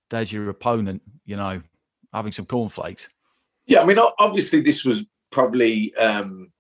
[0.10, 1.02] there's your opponent.
[1.26, 1.62] You know,
[2.14, 3.10] having some cornflakes.
[3.66, 6.52] Yeah, I mean, obviously this was probably, um,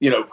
[0.00, 0.26] you know,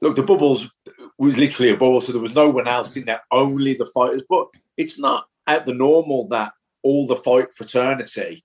[0.00, 0.70] look, the bubbles
[1.18, 4.22] was literally a bubble, so there was no one else in there, only the fighters.
[4.28, 8.44] But it's not out the normal that all the fight fraternity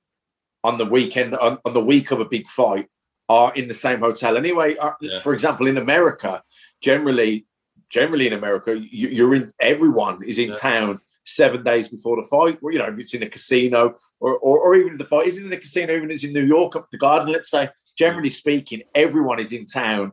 [0.64, 2.88] on the weekend on, on, the week of a big fight
[3.30, 4.76] are in the same hotel anyway.
[4.76, 5.20] Uh, yeah.
[5.20, 6.44] For example, in America,
[6.82, 7.46] generally,
[7.90, 9.50] generally in America, you, are in.
[9.60, 10.56] Everyone is in yeah.
[10.56, 12.60] town seven days before the fight.
[12.62, 15.46] Or, you know, if it's in a casino or, or, or even the fight isn't
[15.46, 17.32] in a casino, even if it's in New York, up the Garden.
[17.32, 20.12] Let's say, generally speaking, everyone is in town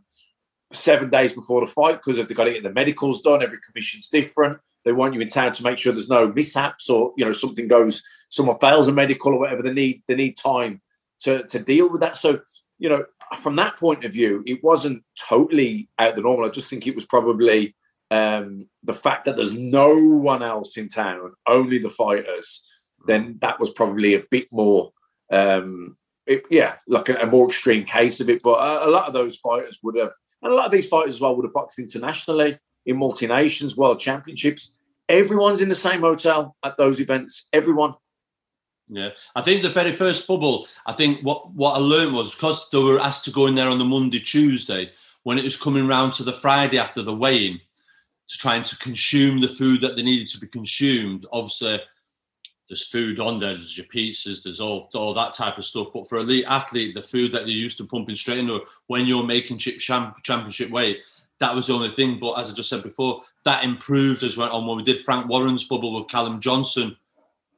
[0.72, 3.58] seven days before the fight because if they've got to get the medicals done, every
[3.64, 4.58] commission's different.
[4.84, 7.68] They want you in town to make sure there's no mishaps or you know something
[7.68, 9.62] goes, someone fails a medical or whatever.
[9.62, 10.80] They need they need time
[11.20, 12.16] to to deal with that.
[12.16, 12.40] So
[12.78, 13.04] you know,
[13.38, 16.46] from that point of view, it wasn't totally out the normal.
[16.46, 17.76] I just think it was probably
[18.10, 22.66] um, the fact that there's no one else in town, only the fighters.
[23.06, 24.92] Then that was probably a bit more.
[25.30, 28.42] Um, it, yeah, like a, a, more extreme case of it.
[28.42, 31.16] But a, a lot of those fighters would have and a lot of these fighters
[31.16, 34.72] as well would have boxed internationally in multi nations, world championships.
[35.08, 37.46] Everyone's in the same hotel at those events.
[37.52, 37.94] Everyone.
[38.88, 40.66] Yeah, I think the very first bubble.
[40.86, 43.68] I think what what I learned was because they were asked to go in there
[43.68, 44.90] on the Monday, Tuesday,
[45.22, 47.60] when it was coming round to the Friday after the weigh-in,
[48.28, 51.26] to trying to consume the food that they needed to be consumed.
[51.32, 51.80] Obviously,
[52.72, 53.54] there's food on there.
[53.54, 54.42] There's your pizzas.
[54.42, 55.88] There's all all that type of stuff.
[55.92, 59.26] But for elite athlete, the food that they're used to pumping straight into when you're
[59.26, 61.00] making chip championship weight,
[61.38, 62.18] that was the only thing.
[62.18, 64.66] But as I just said before, that improved as went on.
[64.66, 66.96] When we did Frank Warren's bubble with Callum Johnson,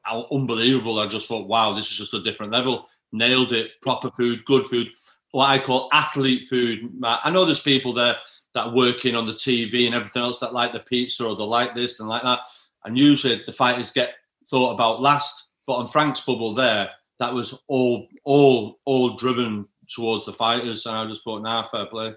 [0.02, 0.98] how unbelievable!
[0.98, 2.88] I just thought, wow, this is just a different level.
[3.12, 3.80] Nailed it.
[3.82, 4.88] Proper food, good food.
[5.30, 6.90] What I call athlete food.
[7.04, 8.16] I know there's people there
[8.54, 11.76] that working on the TV and everything else that like the pizza or they like
[11.76, 12.40] this and like that.
[12.84, 14.14] And usually the fighters get
[14.48, 15.46] thought about last.
[15.66, 20.96] But on Frank's bubble there, that was all all all driven towards the fighters, and
[20.96, 22.14] I just thought, nah, fair play.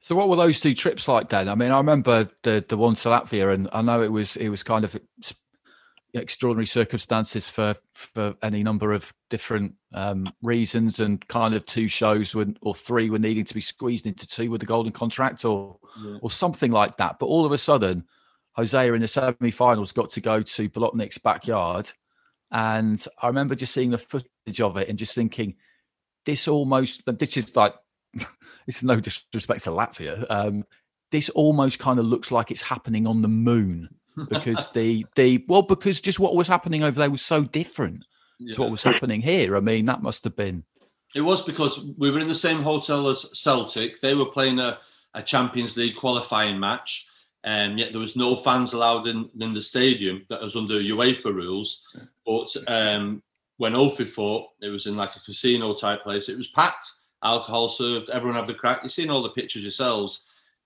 [0.00, 1.48] So what were those two trips like then?
[1.48, 4.48] I mean, I remember the the one to Latvia, and I know it was it
[4.48, 4.96] was kind of
[6.14, 12.34] extraordinary circumstances for for any number of different um, reasons, and kind of two shows
[12.34, 15.78] were, or three were needing to be squeezed into two with the golden contract, or
[16.02, 16.18] yeah.
[16.22, 17.18] or something like that.
[17.18, 18.04] But all of a sudden,
[18.58, 21.88] Hosea in the semi-finals got to go to Bolotnik's backyard,
[22.50, 25.54] and I remember just seeing the footage of it and just thinking,
[26.26, 27.74] this almost this is like
[28.14, 30.26] this is no disrespect to Latvia.
[30.28, 30.64] Um,
[31.12, 33.90] this almost kind of looks like it's happening on the moon
[34.28, 38.04] because the the well because just what was happening over there was so different
[38.40, 38.54] yeah.
[38.54, 39.56] to what was happening here.
[39.56, 40.64] I mean, that must have been.
[41.14, 44.00] It was because we were in the same hotel as Celtic.
[44.00, 44.78] They were playing a,
[45.14, 47.07] a Champions League qualifying match
[47.44, 50.24] um, yet there was no fans allowed in, in the stadium.
[50.28, 51.84] That was under UEFA rules.
[52.26, 53.22] But um,
[53.58, 56.28] when Opie fought, it was in like a casino type place.
[56.28, 56.86] It was packed,
[57.22, 58.80] alcohol served, everyone had the crack.
[58.82, 60.22] You've seen all the pictures yourselves,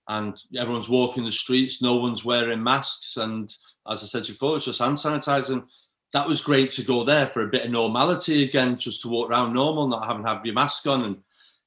[0.07, 1.81] and everyone's walking the streets.
[1.81, 3.53] No one's wearing masks, and
[3.89, 5.65] as I said before, it's just hand sanitizing.
[6.11, 9.29] That was great to go there for a bit of normality again, just to walk
[9.29, 11.17] around normal, not having to have your mask on and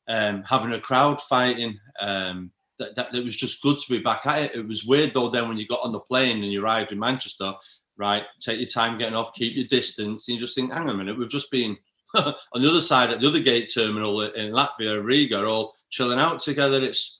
[0.09, 1.79] um, having a crowd fighting.
[2.01, 4.55] Um, that, that it was just good to be back at it.
[4.55, 5.29] It was weird though.
[5.29, 7.53] Then when you got on the plane and you arrived in Manchester,
[7.97, 8.25] right?
[8.41, 10.95] Take your time getting off, keep your distance, and you just think, hang on a
[10.95, 11.77] minute, we've just been
[12.15, 16.41] on the other side at the other gate terminal in Latvia, Riga, all chilling out
[16.41, 16.83] together.
[16.83, 17.19] It's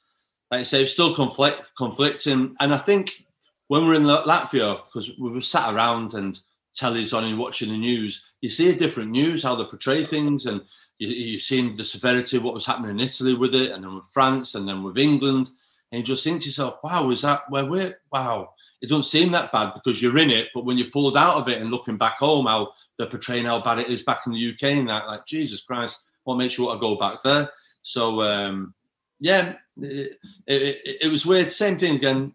[0.51, 3.25] like I say, it's still conflict, conflicting, and I think
[3.69, 6.39] when we're in Latvia, because we were sat around and
[6.77, 10.47] telly's on and watching the news, you see a different news, how they portray things,
[10.47, 10.61] and
[10.99, 13.95] you, you're seeing the severity of what was happening in Italy with it, and then
[13.95, 15.51] with France, and then with England,
[15.91, 17.99] and you just think to yourself, "Wow, is that where we're?
[18.13, 21.37] Wow." It doesn't seem that bad because you're in it, but when you're pulled out
[21.37, 24.33] of it and looking back home, how they're portraying how bad it is back in
[24.33, 27.51] the UK, and that, like Jesus Christ, what makes you want to go back there?
[27.83, 28.75] So, um,
[29.19, 31.51] yeah, it, it, it was weird.
[31.51, 32.33] Same thing again.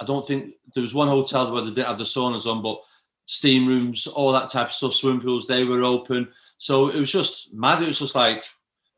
[0.00, 2.80] I don't think there was one hotel where they didn't have the saunas on, but
[3.26, 6.28] steam rooms, all that type of stuff, swimming pools, they were open.
[6.58, 7.82] So it was just mad.
[7.82, 8.44] It was just like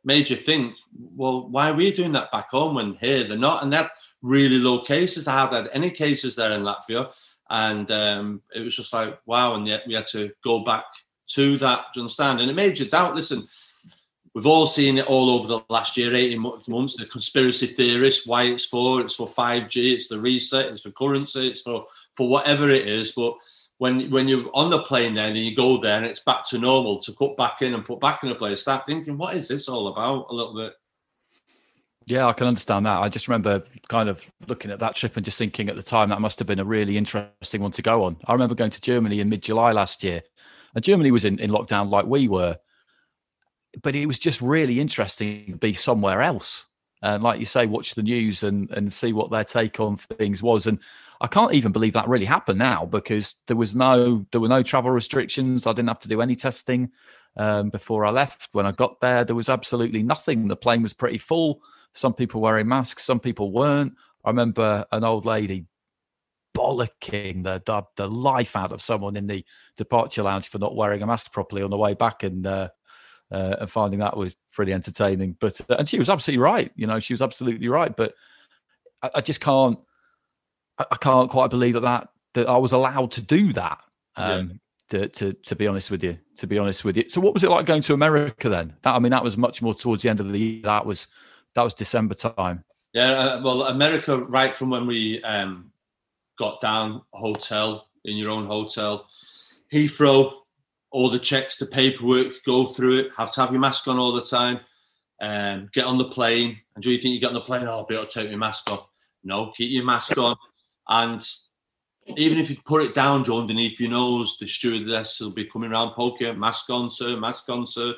[0.04, 0.76] made you think,
[1.16, 3.62] well, why are we doing that back home when here they're not?
[3.62, 3.90] And that
[4.22, 5.26] really low cases.
[5.26, 7.12] I haven't had any cases there in Latvia.
[7.50, 9.54] And um, it was just like, wow.
[9.54, 10.84] And yet we had to go back
[11.28, 12.40] to that, do you understand?
[12.40, 13.46] And it made you doubt, listen,
[14.34, 18.44] we've all seen it all over the last year, 18 months, the conspiracy theorists, why
[18.44, 21.84] it's for, it's for 5G, it's the reset, it's for currency, it's for,
[22.14, 23.12] for whatever it is.
[23.12, 23.34] But
[23.78, 26.58] when when you're on the plane then and you go there and it's back to
[26.58, 29.48] normal to put back in and put back in a place, start thinking, what is
[29.48, 30.26] this all about?
[30.30, 30.74] A little bit.
[32.06, 32.98] Yeah, I can understand that.
[32.98, 36.10] I just remember kind of looking at that trip and just thinking at the time
[36.10, 38.18] that must have been a really interesting one to go on.
[38.26, 40.22] I remember going to Germany in mid July last year,
[40.74, 42.58] and Germany was in, in lockdown like we were,
[43.82, 46.66] but it was just really interesting to be somewhere else.
[47.00, 50.42] And like you say, watch the news and, and see what their take on things
[50.42, 50.66] was.
[50.66, 50.80] And
[51.24, 54.62] I can't even believe that really happened now because there was no there were no
[54.62, 55.66] travel restrictions.
[55.66, 56.90] I didn't have to do any testing
[57.38, 58.50] um, before I left.
[58.52, 60.48] When I got there, there was absolutely nothing.
[60.48, 61.62] The plane was pretty full.
[61.92, 63.94] Some people wearing masks, some people weren't.
[64.22, 65.64] I remember an old lady
[66.54, 69.46] bollocking the, the, the life out of someone in the
[69.78, 72.68] departure lounge for not wearing a mask properly on the way back, and uh,
[73.32, 75.38] uh, and finding that was pretty entertaining.
[75.40, 76.70] But uh, and she was absolutely right.
[76.76, 77.96] You know, she was absolutely right.
[77.96, 78.12] But
[79.02, 79.78] I, I just can't.
[80.78, 83.78] I, I, can't quite believe that that that I was allowed to do that.
[84.16, 84.56] Um, yeah.
[84.90, 87.08] To, to to be honest with you, to be honest with you.
[87.08, 88.74] So, what was it like going to America then?
[88.82, 90.62] That I mean, that was much more towards the end of the year.
[90.64, 91.06] That was
[91.54, 92.64] that was December time.
[92.92, 95.72] Yeah, uh, well, America, right from when we um,
[96.38, 99.08] got down, hotel in your own hotel,
[99.72, 100.32] Heathrow,
[100.90, 104.12] all the checks, the paperwork, go through it, have to have your mask on all
[104.12, 104.60] the time,
[105.20, 106.56] um, get on the plane.
[106.76, 107.66] And do you think you get on the plane?
[107.66, 108.86] Oh, I'll be able to take my mask off.
[109.24, 110.36] No, keep your mask on.
[110.88, 111.26] And
[112.16, 115.72] even if you put it down, Joe, underneath your nose, the stewardess will be coming
[115.72, 117.94] around, you, mask on, sir, mask on, sir.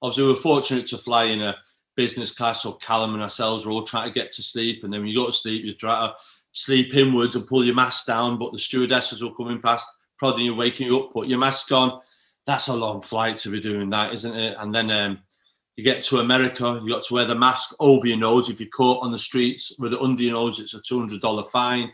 [0.00, 1.56] Obviously, we are fortunate to fly in a
[1.96, 4.84] business class, so Callum and ourselves were all trying to get to sleep.
[4.84, 6.14] And then when you go to sleep, you try to
[6.52, 9.86] sleep inwards and pull your mask down, but the stewardesses will coming past,
[10.18, 12.00] prodding you, waking you up, put your mask on
[12.48, 14.56] that's a long flight to be doing that, isn't it?
[14.58, 15.18] And then um,
[15.76, 18.48] you get to America, you got to wear the mask over your nose.
[18.48, 21.20] If you're caught on the streets with it under your nose, it's a two hundred
[21.20, 21.92] dollar fine.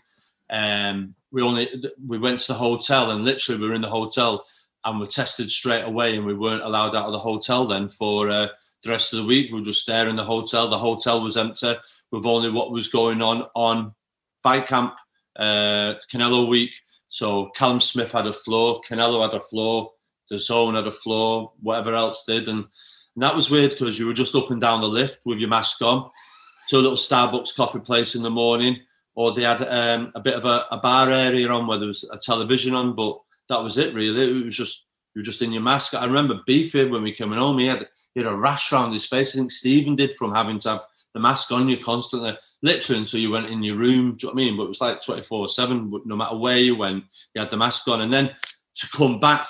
[0.50, 1.68] Um, we only
[2.07, 4.44] we went to the hotel and literally we were in the hotel
[4.85, 8.28] and we tested straight away and we weren't allowed out of the hotel then for
[8.28, 8.48] uh,
[8.83, 9.50] the rest of the week.
[9.50, 10.68] We were just there in the hotel.
[10.68, 11.74] The hotel was empty
[12.11, 13.94] with only what was going on on
[14.42, 14.94] bike camp,
[15.37, 16.72] uh, Canelo week.
[17.09, 19.92] So Callum Smith had a floor, Canelo had a floor,
[20.30, 22.48] DAZN had a floor, whatever else did.
[22.48, 25.38] And, and that was weird because you were just up and down the lift with
[25.38, 26.11] your mask on
[26.68, 28.80] to a little Starbucks coffee place in the morning,
[29.14, 32.05] or they had um, a bit of a, a, bar area on where there was
[32.11, 34.40] a television on, but that was it really.
[34.40, 35.94] It was just you were just in your mask.
[35.94, 39.07] I remember Beefy when we came home, he had, he had a rash around his
[39.07, 39.35] face.
[39.35, 43.20] I think Stephen did from having to have the mask on you constantly, literally until
[43.20, 44.16] you went in your room.
[44.16, 44.57] Do you know what I mean?
[44.57, 47.87] But it was like 24 7, no matter where you went, you had the mask
[47.87, 48.00] on.
[48.00, 48.35] And then
[48.77, 49.48] to come back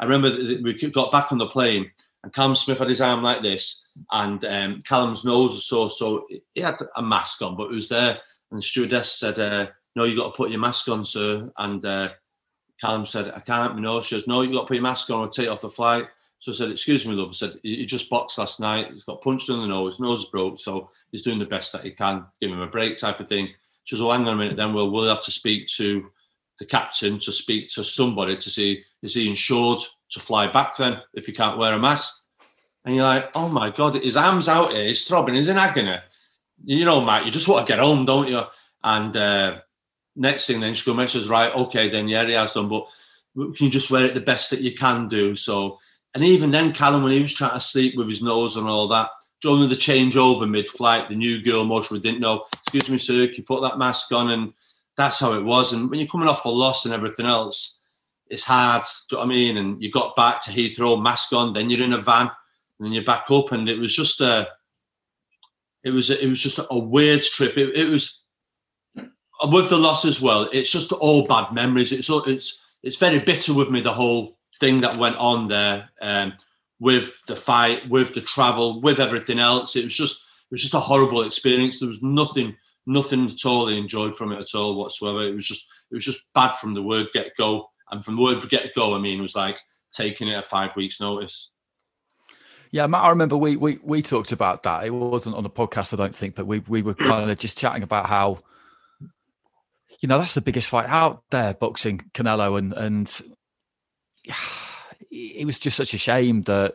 [0.00, 1.90] I remember we got back on the plane
[2.22, 6.26] and Callum Smith had his arm like this, and um, Callum's nose was so so
[6.54, 8.18] he had a mask on, but it was there.
[8.54, 11.84] And the stewardess said, uh, "No, you got to put your mask on, sir." And
[11.84, 12.10] uh,
[12.80, 15.26] Callum said, "I can't." No, she says, "No, you got to put your mask on
[15.26, 16.06] or take off the flight."
[16.38, 18.92] So I said, "Excuse me, love." I said, "He just boxed last night.
[18.92, 19.94] He's got punched in the nose.
[19.94, 22.26] His nose broke, so he's doing the best that he can.
[22.40, 23.48] Give him a break, type of thing."
[23.82, 24.56] She says, "Oh, hang on a minute.
[24.56, 26.12] Then we'll we'll have to speak to
[26.60, 29.80] the captain to speak to somebody to see is he insured
[30.10, 32.22] to fly back then if he can't wear a mask?
[32.84, 35.96] And you're like, oh my God, his arm's out here, he's throbbing, he's in agony.
[36.64, 38.42] You know, Matt, you just want to get home, don't you?
[38.82, 39.60] And uh,
[40.16, 42.86] next thing then she goes, says, right, okay, then yeah, he has done, but
[43.34, 45.34] can you just wear it the best that you can do?
[45.34, 45.78] So,
[46.14, 48.86] and even then, Callum, when he was trying to sleep with his nose and all
[48.88, 49.10] that,
[49.42, 52.44] during the changeover mid-flight, the new girl most we didn't know.
[52.62, 54.30] Excuse me, sir, you put that mask on?
[54.30, 54.54] And
[54.96, 55.72] that's how it was.
[55.72, 57.78] And when you're coming off a loss and everything else,
[58.28, 58.82] it's hard.
[59.10, 59.56] Do you know what I mean?
[59.58, 62.30] And you got back to Heathrow, mask on, then you're in a van,
[62.78, 64.48] and then you're back up, and it was just a,
[65.84, 67.56] it was it was just a weird trip.
[67.56, 68.20] It, it was
[69.48, 70.48] with the loss as well.
[70.52, 71.92] It's just all bad memories.
[71.92, 76.32] It's it's it's very bitter with me the whole thing that went on there um,
[76.80, 79.76] with the fight, with the travel, with everything else.
[79.76, 81.78] It was just it was just a horrible experience.
[81.78, 82.56] There was nothing
[82.86, 85.22] nothing at all I enjoyed from it at all whatsoever.
[85.22, 88.22] It was just it was just bad from the word get go, and from the
[88.22, 89.60] word get go, I mean, it was like
[89.92, 91.50] taking it at five weeks' notice.
[92.74, 94.84] Yeah, Matt, I remember we, we we talked about that.
[94.84, 97.56] It wasn't on the podcast, I don't think, but we we were kind of just
[97.56, 98.40] chatting about how,
[100.00, 103.20] you know, that's the biggest fight out there, boxing Canelo, and and
[105.12, 106.74] it was just such a shame that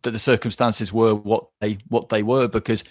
[0.00, 2.82] that the circumstances were what they what they were because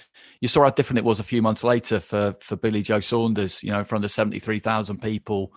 [0.41, 3.63] you saw how different it was a few months later for for Billy Joe Saunders,
[3.63, 5.51] you know, in front of seventy three thousand people,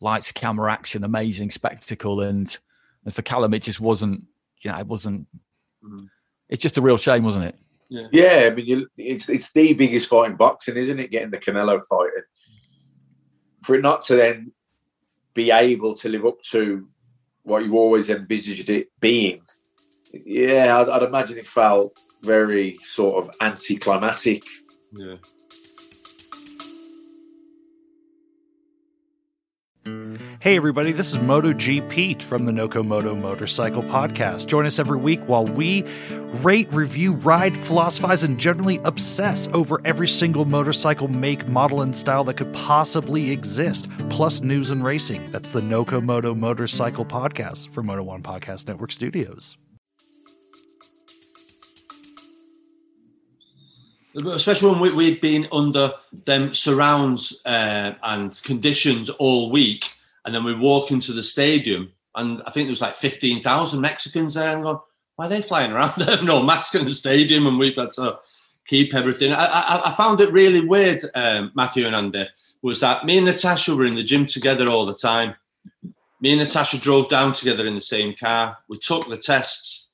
[0.00, 2.58] lights, camera, action, amazing spectacle, and
[3.04, 4.24] and for Callum it just wasn't,
[4.62, 5.28] you know, it wasn't
[5.86, 6.08] Mm.
[6.48, 7.56] It's just a real shame, wasn't it?
[7.88, 11.10] Yeah, yeah I mean, you, it's it's the biggest fight in boxing, isn't it?
[11.10, 12.24] Getting the Canelo fight, and
[13.62, 14.52] for it not to then
[15.34, 16.88] be able to live up to
[17.42, 19.40] what you always envisaged it being,
[20.12, 24.42] yeah, I'd, I'd imagine it felt very sort of anticlimactic.
[24.92, 25.16] Yeah.
[30.40, 34.46] Hey, everybody, this is MotoGPete from the Noco Moto Motorcycle Podcast.
[34.46, 35.84] Join us every week while we
[36.42, 42.24] rate, review, ride, philosophize, and generally obsess over every single motorcycle make, model, and style
[42.24, 45.30] that could possibly exist, plus news and racing.
[45.30, 49.56] That's the Noco Moto Motorcycle Podcast from Moto One Podcast Network Studios.
[54.16, 55.92] Especially when we, we'd been under
[56.24, 59.90] them surrounds uh, and conditions all week
[60.26, 64.34] and then we walk into the stadium, and I think there was like 15,000 Mexicans
[64.34, 64.54] there.
[64.54, 64.80] And going,
[65.14, 66.20] why are they flying around there?
[66.22, 68.18] no mask in the stadium, and we've had to
[68.66, 69.32] keep everything.
[69.32, 72.28] I, I, I found it really weird, um, Matthew and Andy,
[72.60, 75.36] was that me and Natasha were in the gym together all the time.
[76.20, 78.58] Me and Natasha drove down together in the same car.
[78.68, 79.86] We took the tests,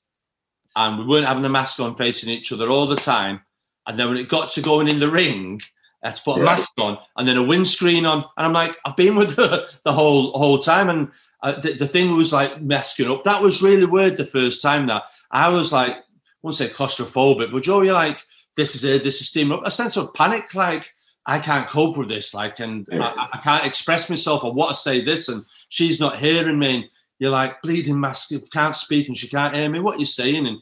[0.75, 3.43] and we weren't having the mask on, facing each other all the time.
[3.87, 5.61] And then when it got to going in the ring,
[6.03, 8.25] I had to put a mask on and then a windscreen on.
[8.37, 10.89] And I'm like, I've been with her the whole whole time.
[10.89, 11.11] And
[11.43, 13.25] uh, the, the, thing was like messing up.
[13.25, 16.03] That was really weird the first time that I was like, I
[16.43, 18.25] won't say claustrophobic, but Joe, you're like,
[18.57, 19.67] this is it, this is steaming up.
[19.67, 20.93] A sense of panic, like,
[21.25, 23.15] I can't cope with this, like, and yeah.
[23.17, 24.45] I, I, can't express myself.
[24.45, 26.75] I want to say this, and she's not hearing me.
[26.75, 26.85] And
[27.21, 29.79] you're like, bleeding mask, can't speak, and she can't hear me.
[29.79, 30.59] What are you're saying, and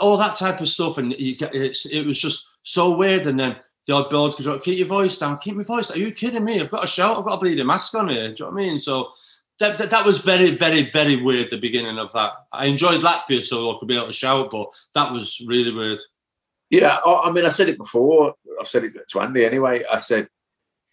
[0.00, 0.98] all that type of stuff.
[0.98, 3.26] And you, it's, it was just so weird.
[3.26, 3.56] And then
[3.86, 5.96] the odd build goes, keep your voice down, keep my voice down.
[5.96, 6.60] Are you kidding me?
[6.60, 8.28] I've got a shout, I've got a bleeding mask on here.
[8.28, 8.78] Do you know what I mean?
[8.78, 9.10] So
[9.60, 12.32] that, that, that, was very, very, very weird, the beginning of that.
[12.52, 15.98] I enjoyed Latvia, so I could be able to shout, but that was really weird.
[16.70, 18.34] Yeah, I mean, I said it before.
[18.60, 19.82] I've said it to Andy anyway.
[19.90, 20.28] I said,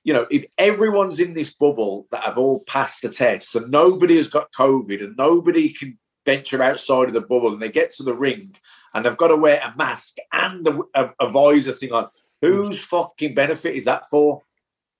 [0.06, 4.16] you know, if everyone's in this bubble that have all passed the test and nobody
[4.16, 8.04] has got COVID and nobody can venture outside of the bubble and they get to
[8.04, 8.56] the ring
[8.96, 12.08] and they've got to wear a mask and a, a, a visor thing on,
[12.42, 12.84] Whose mm.
[12.84, 14.42] fucking benefit is that for?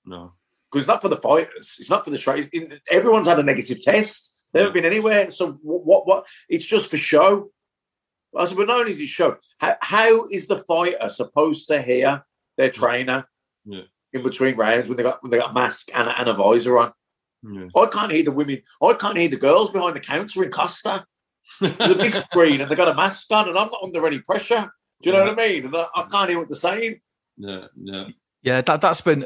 [0.04, 0.32] No.
[0.70, 1.76] Because it's not for the fighters.
[1.78, 2.50] It's not for the trade.
[2.90, 4.32] Everyone's had a negative test.
[4.52, 5.30] They haven't been anywhere.
[5.30, 5.84] So what?
[5.84, 6.06] What?
[6.06, 7.50] what it's just for show.
[8.36, 11.80] I said, but not only is it show, how, how is the fighter supposed to
[11.80, 12.24] hear
[12.56, 12.74] their mm.
[12.74, 13.26] trainer
[13.64, 13.82] yeah.
[14.12, 16.78] in between rounds when they got when they got a mask and, and a visor
[16.78, 16.92] on?
[17.42, 17.68] Yeah.
[17.76, 18.62] I can't hear the women.
[18.82, 21.06] I can't hear the girls behind the counter in Costa.
[21.60, 24.20] There's a big screen and they got a mask on, and I'm not under any
[24.20, 24.70] pressure.
[25.02, 25.30] Do you know Yeah.
[25.30, 25.66] what I mean?
[25.66, 27.00] And I, I can't hear what they're saying.
[27.38, 28.06] No, no.
[28.42, 29.20] Yeah, that that's been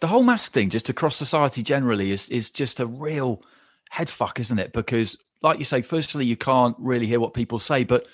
[0.00, 3.42] the whole mask thing just across society generally is is just a real
[3.90, 4.72] head fuck, isn't it?
[4.72, 8.06] Because like you say, firstly, you can't really hear what people say, but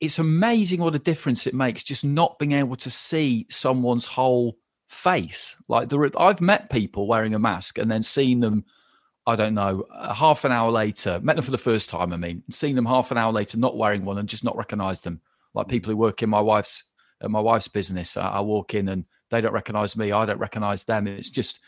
[0.00, 4.56] it's amazing what a difference it makes just not being able to see someone's whole
[4.88, 5.56] face.
[5.68, 8.64] Like there, are, I've met people wearing a mask and then seen them.
[9.26, 12.12] I don't know, uh, half an hour later, met them for the first time.
[12.12, 15.00] I mean, seen them half an hour later not wearing one and just not recognise
[15.00, 15.20] them.
[15.54, 16.84] Like people who work in my wife's
[17.22, 18.16] at my wife's business.
[18.16, 20.12] I, I walk in and they don't recognize me.
[20.12, 21.06] I don't recognize them.
[21.06, 21.60] It's just,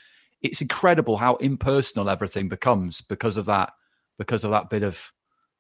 [0.43, 3.73] it's incredible how impersonal everything becomes because of that,
[4.19, 5.13] because of that bit of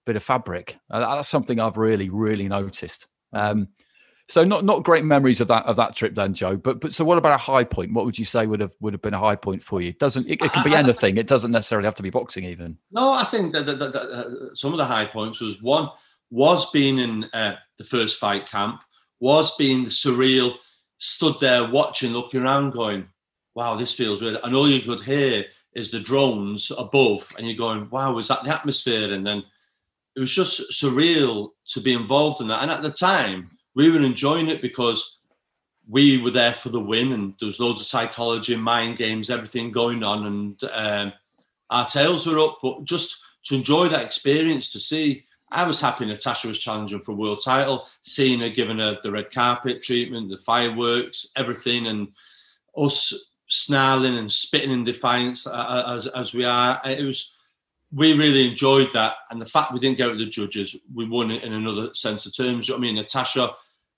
[0.05, 0.77] bit of fabric.
[0.89, 3.07] Uh, that's something I've really, really noticed.
[3.33, 3.69] Um,
[4.29, 6.57] so not not great memories of that of that trip then, Joe.
[6.57, 7.93] But but so what about a high point?
[7.93, 9.93] What would you say would have would have been a high point for you?
[9.93, 11.17] Doesn't it, it can be anything.
[11.17, 12.77] It doesn't necessarily have to be boxing even.
[12.91, 15.89] No, I think that, that, that, uh, some of the high points was one
[16.31, 18.81] was being in uh, the first fight camp
[19.21, 20.57] was being surreal,
[20.99, 23.09] stood there watching, looking around, going,
[23.55, 24.39] wow, this feels weird.
[24.43, 28.45] And all you could hear is the drones above, and you're going, wow, is that
[28.45, 29.13] the atmosphere?
[29.13, 29.43] And then
[30.15, 32.63] it was just surreal to be involved in that.
[32.63, 35.19] And at the time, we were enjoying it because
[35.89, 39.31] we were there for the win, and there was loads of psychology, and mind games,
[39.31, 41.13] everything going on, and um,
[41.71, 42.59] our tails were up.
[42.63, 47.13] But just to enjoy that experience, to see, I was happy Natasha was challenging for
[47.13, 52.09] a world title, seeing her giving her the red carpet treatment, the fireworks, everything, and
[52.77, 53.13] us
[53.49, 56.81] snarling and spitting in defiance uh, uh, as as we are.
[56.85, 57.37] It was
[57.93, 61.31] we really enjoyed that, and the fact we didn't go to the judges, we won
[61.31, 62.67] it in another sense of terms.
[62.67, 62.97] You know what I mean?
[62.97, 63.55] Natasha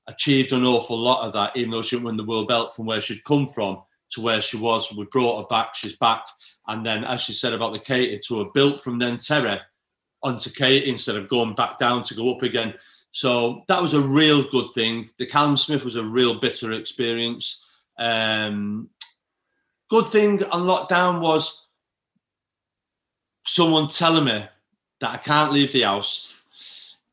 [0.09, 2.87] achieved an awful lot of that, even though she didn't win the world belt from
[2.87, 4.93] where she'd come from to where she was.
[4.93, 6.25] We brought her back, she's back.
[6.67, 9.61] And then, as she said about the Katie tour, built from then Terri
[10.23, 12.75] onto Katie instead of going back down to go up again.
[13.11, 15.09] So that was a real good thing.
[15.19, 17.65] The Callum Smith was a real bitter experience.
[17.99, 18.89] Um,
[19.89, 21.67] good thing on lockdown was
[23.47, 24.45] someone telling me
[25.01, 26.43] that I can't leave the house,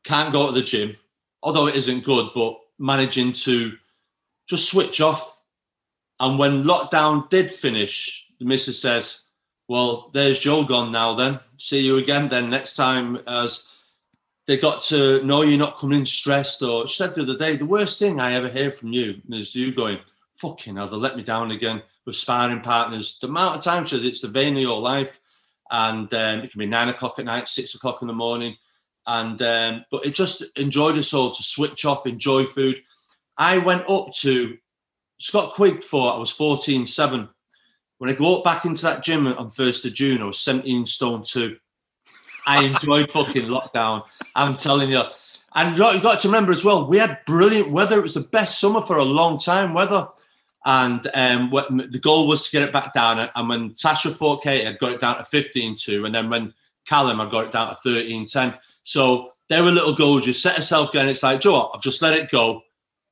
[0.04, 0.96] can't go to the gym,
[1.42, 3.76] although it isn't good, but managing to
[4.46, 5.38] just switch off.
[6.20, 9.20] And when lockdown did finish, the missus says,
[9.68, 11.40] Well, there's Joe gone now, then.
[11.58, 13.18] See you again then next time.
[13.26, 13.64] As
[14.46, 16.62] they got to know you're not coming in stressed.
[16.62, 19.54] Or she said the other day, The worst thing I ever hear from you is
[19.54, 19.98] you going,
[20.34, 23.18] Fucking hell, they let me down again with sparring partners.
[23.20, 25.18] The amount of times she says it's the vein of your life.
[25.70, 28.56] And um, it can be nine o'clock at night, six o'clock in the morning
[29.06, 32.82] and um, but it just enjoyed us all to switch off, enjoy food.
[33.38, 34.56] I went up to
[35.18, 37.28] Scott Quigg for I was 14, 7.
[37.98, 41.22] When I walked back into that gym on 1st of June, I was 17 stone
[41.22, 41.56] 2.
[42.46, 44.02] I enjoyed fucking lockdown.
[44.34, 45.02] I'm telling you.
[45.54, 47.98] And you've got to remember as well, we had brilliant weather.
[47.98, 50.06] It was the best summer for a long time, weather.
[50.66, 53.30] And um, the goal was to get it back down.
[53.34, 56.04] And when Tasha fought Kate, I got it down to 15 2.
[56.04, 56.52] And then when
[56.86, 58.54] Callum, I got it down to 13 10.
[58.82, 60.26] So they were little goals.
[60.26, 61.08] You set yourself going.
[61.08, 61.72] It's like, Joe, what?
[61.74, 62.62] I've just let it go.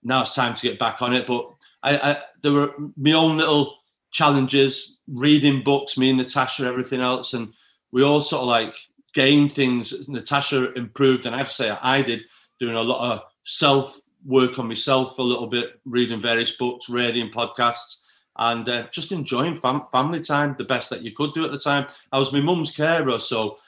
[0.02, 1.26] Now it's time to get back on it.
[1.26, 1.50] But
[1.82, 3.74] I, I there were my own little
[4.12, 7.34] challenges, reading books, me and Natasha, everything else.
[7.34, 7.52] And
[7.92, 8.76] we all sort of like
[9.12, 10.08] gained things.
[10.08, 11.26] Natasha improved.
[11.26, 12.24] And I have to say, I did
[12.60, 17.30] doing a lot of self work on myself a little bit, reading various books, reading
[17.30, 18.03] podcasts
[18.36, 21.58] and uh, just enjoying fam- family time the best that you could do at the
[21.58, 21.86] time.
[22.12, 23.58] I was my mum's carer, so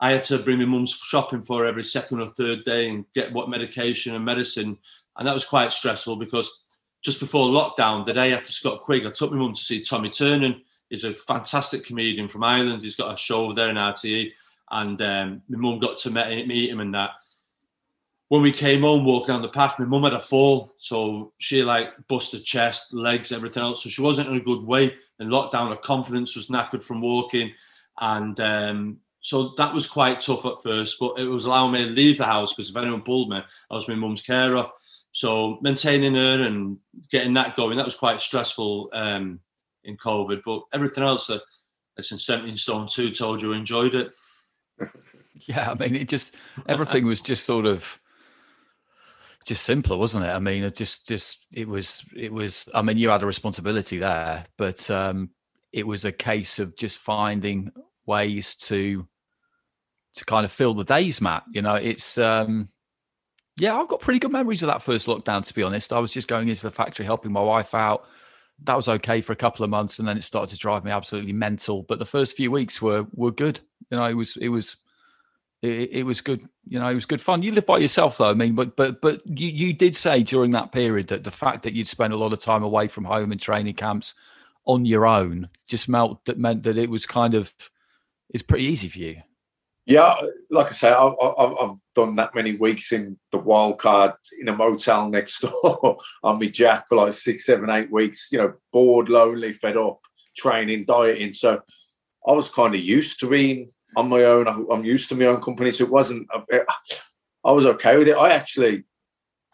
[0.00, 3.32] I had to bring my mum's shopping for every second or third day and get
[3.32, 4.78] what medication and medicine.
[5.16, 6.62] And that was quite stressful because
[7.02, 10.08] just before lockdown, the day after Scott Quigg, I took my mum to see Tommy
[10.08, 10.62] Tiernan.
[10.88, 12.82] He's a fantastic comedian from Ireland.
[12.82, 14.32] He's got a show over there in RTE.
[14.70, 17.10] And um, my mum got to meet him and that.
[18.32, 20.72] When we came home, walking down the path, my mum had a fall.
[20.78, 23.82] So she like busted chest, legs, everything else.
[23.82, 24.96] So she wasn't in a good way.
[25.20, 27.52] In lockdown, her confidence was knackered from walking.
[28.00, 31.90] And um, so that was quite tough at first, but it was allowing me to
[31.90, 34.66] leave the house because if anyone pulled me, I was my mum's carer.
[35.12, 36.78] So maintaining her and
[37.10, 39.40] getting that going, that was quite stressful um,
[39.84, 40.40] in COVID.
[40.42, 41.40] But everything else, uh,
[41.98, 44.14] listen, 17 Stone 2 told you enjoyed it.
[45.48, 46.36] Yeah, I mean, it just,
[46.68, 47.98] everything was just sort of,
[49.44, 50.28] just simpler, wasn't it?
[50.28, 53.98] I mean, it just, just, it was, it was, I mean, you had a responsibility
[53.98, 55.30] there, but um,
[55.72, 57.72] it was a case of just finding
[58.06, 59.06] ways to
[60.14, 61.44] to kind of fill the days, Matt.
[61.52, 62.68] You know, it's um
[63.58, 65.92] yeah, I've got pretty good memories of that first lockdown, to be honest.
[65.92, 68.06] I was just going into the factory helping my wife out.
[68.64, 70.90] That was okay for a couple of months, and then it started to drive me
[70.90, 71.82] absolutely mental.
[71.82, 73.60] But the first few weeks were were good.
[73.90, 74.76] You know, it was it was
[75.62, 76.48] it, it was good.
[76.66, 77.42] You know, it was good fun.
[77.42, 78.30] You live by yourself, though.
[78.30, 81.62] I mean, but but but you you did say during that period that the fact
[81.62, 84.14] that you'd spend a lot of time away from home in training camps
[84.64, 87.54] on your own just meant that meant that it was kind of
[88.30, 89.22] it's pretty easy for you.
[89.84, 90.14] Yeah,
[90.50, 91.12] like I say, I,
[91.60, 96.38] have done that many weeks in the wild card in a motel next door on
[96.38, 98.30] me jack for like six, seven, eight weeks.
[98.30, 99.98] You know, bored, lonely, fed up,
[100.36, 101.32] training, dieting.
[101.32, 101.60] So
[102.26, 104.46] I was kind of used to being on my own.
[104.70, 106.28] I'm used to my own company, so it wasn't.
[107.44, 108.16] I was okay with it.
[108.16, 108.84] I actually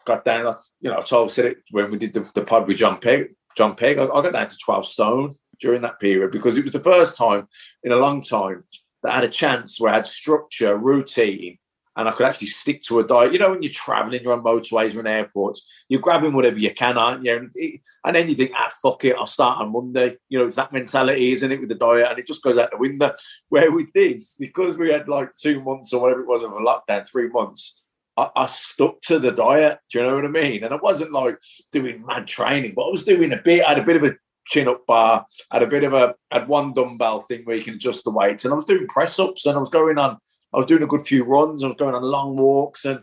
[0.05, 0.55] got down.
[0.81, 3.35] You know, I told said it when we did the, the pod with John Pegg.
[3.55, 6.71] John Pegg, I, I got down to twelve stone during that period because it was
[6.71, 7.47] the first time
[7.83, 8.63] in a long time
[9.03, 11.58] that I had a chance where I had structure, routine,
[11.95, 13.33] and I could actually stick to a diet.
[13.33, 16.73] You know, when you're traveling, you're on motorways or in airports, you're grabbing whatever you
[16.73, 17.35] can, aren't you?
[17.35, 20.17] And, it, and then you think, ah, fuck it, I'll start on Monday.
[20.29, 22.07] You know, it's that mentality, isn't it, with the diet?
[22.09, 23.13] And it just goes out the window.
[23.49, 26.55] Where with this, because we had like two months or whatever it was of a
[26.55, 27.81] lockdown, three months,
[28.15, 29.79] I, I stuck to the diet.
[29.91, 30.63] Do you know what I mean?
[30.63, 31.37] And I wasn't like
[31.71, 33.65] doing mad training, but I was doing a bit.
[33.65, 34.15] I had a bit of a
[34.45, 37.75] chin up bar, had a bit of a had one dumbbell thing where you can
[37.75, 40.17] adjust the weights, and I was doing press ups, and I was going on.
[40.53, 41.63] I was doing a good few runs.
[41.63, 43.01] I was going on long walks, and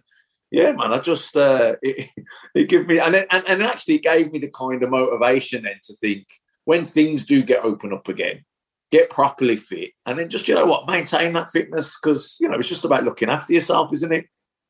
[0.50, 2.10] yeah, man, I just uh, it,
[2.54, 5.78] it gave me and it, and and actually gave me the kind of motivation then
[5.84, 6.26] to think
[6.64, 8.44] when things do get open up again,
[8.90, 12.58] get properly fit, and then just you know what, maintain that fitness because you know
[12.58, 14.26] it's just about looking after yourself, isn't it?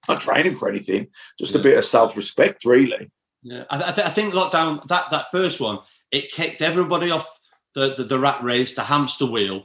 [0.08, 1.08] Not training for anything,
[1.38, 3.10] just a bit of self respect, really.
[3.42, 5.78] Yeah, I, th- I think lockdown that that first one
[6.10, 7.28] it kicked everybody off
[7.74, 9.64] the, the, the rat race, the hamster wheel,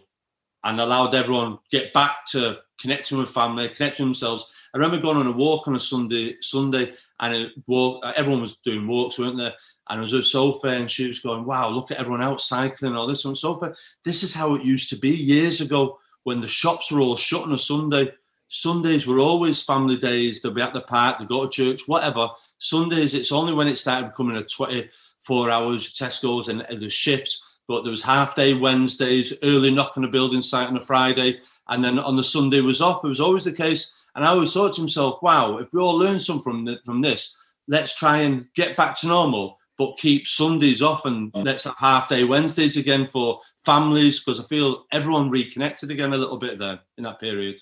[0.63, 4.47] and allowed everyone get back to connecting with family, connecting themselves.
[4.73, 8.57] I remember going on a walk on a Sunday, Sunday, and walk, uh, everyone was
[8.57, 9.53] doing walks, weren't there?
[9.89, 12.95] And it was a sofa, and she was going, "Wow, look at everyone out cycling,
[12.95, 13.75] all this on sofa.
[14.03, 17.43] This is how it used to be years ago when the shops were all shut
[17.43, 18.11] on a Sunday.
[18.47, 20.41] Sundays were always family days.
[20.41, 22.27] They'll be at the park, they'd go to church, whatever.
[22.57, 27.57] Sundays, it's only when it started becoming a 24 hours Tesco's and, and the shifts.
[27.67, 31.39] But there was half day Wednesdays, early knock on a building site on a Friday,
[31.69, 33.03] and then on the Sunday was off.
[33.03, 33.93] It was always the case.
[34.15, 37.01] And I always thought to myself, wow, if we all learn something from, the, from
[37.01, 37.35] this,
[37.67, 42.09] let's try and get back to normal, but keep Sundays off and let's have half
[42.09, 46.79] day Wednesdays again for families, because I feel everyone reconnected again a little bit there
[46.97, 47.61] in that period.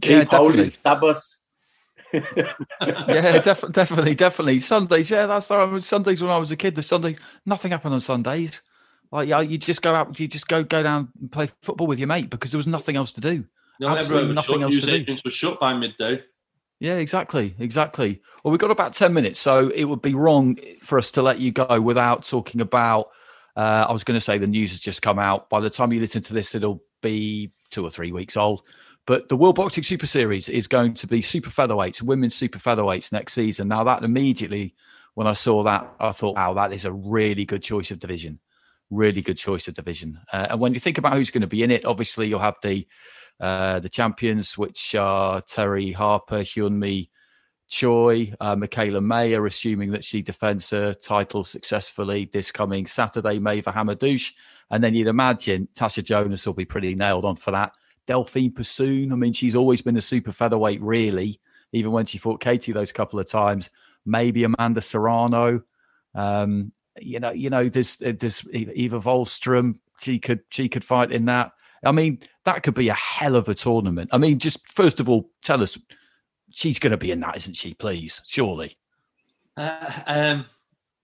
[0.00, 1.34] Keep holy Sabbath.
[2.12, 4.60] yeah, def- definitely, definitely.
[4.60, 6.74] Sundays, yeah, that's the Sundays when I was a kid.
[6.74, 8.62] The Sunday, nothing happened on Sundays.
[9.12, 11.98] Like, yeah, you just go out, you just go go down and play football with
[11.98, 13.44] your mate because there was nothing else to do.
[13.80, 15.16] No, Absolutely nothing else to do.
[15.24, 16.22] Were shut by midday.
[16.80, 18.20] Yeah, exactly, exactly.
[18.42, 21.40] Well, we've got about ten minutes, so it would be wrong for us to let
[21.40, 23.08] you go without talking about.
[23.56, 25.48] Uh, I was going to say the news has just come out.
[25.48, 28.62] By the time you listen to this, it'll be two or three weeks old.
[29.06, 33.12] But the World Boxing Super Series is going to be super featherweights, women's super featherweights
[33.12, 33.68] next season.
[33.68, 34.74] Now, that immediately,
[35.14, 38.40] when I saw that, I thought, wow, that is a really good choice of division.
[38.90, 40.20] Really good choice of division.
[40.32, 42.56] Uh, and when you think about who's going to be in it, obviously you'll have
[42.62, 42.86] the
[43.38, 47.10] uh, the champions, which are Terri Harper, Hyunmi
[47.68, 53.72] Choi, uh, Mikaela Mayer, assuming that she defends her title successfully this coming Saturday, Maïva
[53.74, 54.32] Hamadouche.
[54.70, 57.72] And then you'd imagine Tasha Jonas will be pretty nailed on for that.
[58.06, 59.12] Delphine Persoon.
[59.12, 61.40] I mean, she's always been a super featherweight, really,
[61.72, 63.70] even when she fought Katie those couple of times.
[64.04, 65.62] Maybe Amanda Serrano.
[66.14, 69.78] Um, you know, you know, there's there's Eva Wahlström.
[70.00, 71.52] She could she could fight in that.
[71.84, 74.10] I mean, that could be a hell of a tournament.
[74.12, 75.78] I mean, just first of all, tell us
[76.50, 77.74] she's going to be in that, isn't she?
[77.74, 78.74] Please, surely.
[79.56, 80.44] Uh, um,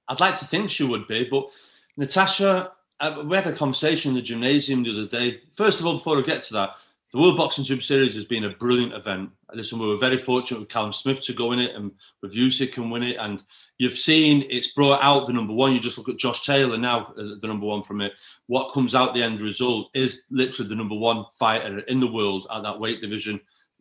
[0.08, 1.48] I'd like to think she would be, but
[1.96, 5.40] Natasha, uh, we had a conversation in the gymnasium the other day.
[5.56, 6.76] First of all, before I get to that,
[7.12, 9.30] the World Boxing Super Series has been a brilliant event.
[9.52, 11.92] Listen, we were very fortunate with Callum Smith to go in it and
[12.22, 13.16] with Usyk and win it.
[13.18, 13.42] And
[13.76, 15.74] you've seen it's brought out the number one.
[15.74, 18.14] You just look at Josh Taylor now, uh, the number one from it.
[18.46, 22.46] What comes out the end result is literally the number one fighter in the world
[22.50, 23.38] at that weight division.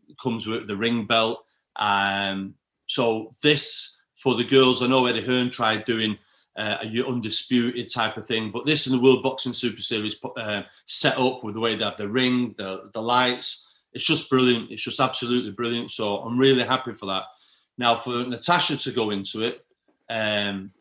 [0.09, 1.45] It comes with the ring belt.
[1.77, 2.55] Um,
[2.87, 6.17] so this for the girls, I know Eddie Hearn tried doing
[6.57, 8.51] uh, a undisputed type of thing.
[8.51, 11.85] But this in the World Boxing Super Series uh, set up with the way they
[11.85, 14.71] have the ring, the the lights, it's just brilliant.
[14.71, 15.91] It's just absolutely brilliant.
[15.91, 17.23] So I'm really happy for that.
[17.77, 19.65] Now for Natasha to go into it,
[20.09, 20.71] um,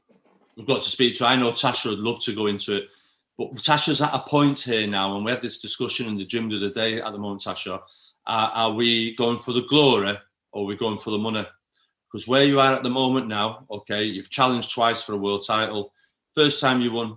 [0.57, 1.25] we've got to speak to.
[1.25, 1.31] Her.
[1.31, 2.89] I know Tasha would love to go into it,
[3.39, 6.49] but Tasha's at a point here now, and we had this discussion in the gym
[6.49, 7.01] the other day.
[7.01, 7.81] At the moment, Tasha,
[8.27, 10.19] uh, are we going for the glory
[10.53, 11.47] or are we going for the money?
[12.11, 15.45] Because where you are at the moment now, okay, you've challenged twice for a world
[15.47, 15.93] title.
[16.35, 17.17] First time you won,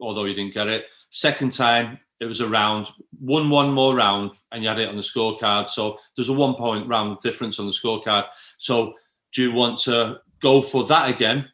[0.00, 0.86] although you didn't get it.
[1.10, 2.88] Second time, it was a round,
[3.20, 5.68] won one more round, and you had it on the scorecard.
[5.68, 8.26] So there's a one point round difference on the scorecard.
[8.58, 8.94] So
[9.32, 11.48] do you want to go for that again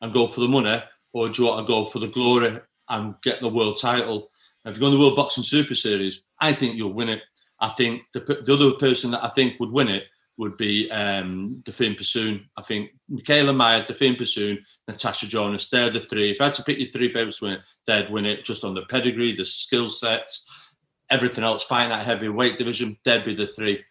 [0.00, 2.58] and go for the money, or do you want to go for the glory
[2.88, 4.30] and get the world title?
[4.64, 7.22] If you go in the World Boxing Super Series, I think you'll win it.
[7.60, 10.04] I think the, the other person that I think would win it
[10.36, 12.48] would be um, Delphine Persoon.
[12.56, 14.58] I think Mikaela Mayer, Delphine Persoon,
[14.88, 15.68] Natasha Jonas.
[15.68, 16.30] They're the three.
[16.30, 18.64] If I had to pick your three favourites to win it, they'd win it just
[18.64, 20.48] on the pedigree, the skill sets,
[21.10, 21.64] everything else.
[21.64, 23.84] Fighting that heavyweight division, they'd be the three.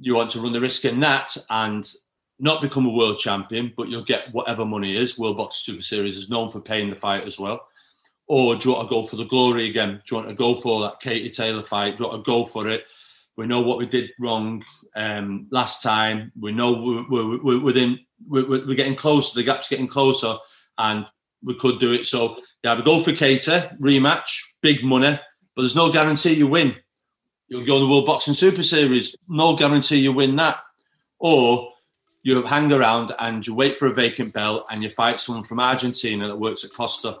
[0.00, 1.88] You want to run the risk in that and
[2.40, 5.18] not become a world champion, but you'll get whatever money is.
[5.18, 7.66] World Boxing Super Series is known for paying the fight as well.
[8.28, 9.94] Or do you want to go for the glory again?
[9.94, 11.96] Do you want to go for that Katie Taylor fight?
[11.96, 12.84] Do you want to go for it?
[13.38, 14.64] We know what we did wrong
[14.96, 16.32] um, last time.
[16.38, 19.36] We know we're, we're, within, we're, we're, getting closer.
[19.36, 20.34] The gap's getting closer,
[20.76, 21.06] and
[21.44, 22.04] we could do it.
[22.04, 25.20] So yeah, we go for Katie rematch, big money,
[25.54, 26.74] but there's no guarantee you win.
[27.46, 30.58] You'll go to the World Boxing Super Series, no guarantee you win that.
[31.20, 31.70] Or
[32.24, 35.60] you hang around and you wait for a vacant belt and you fight someone from
[35.60, 37.20] Argentina that works at Costa.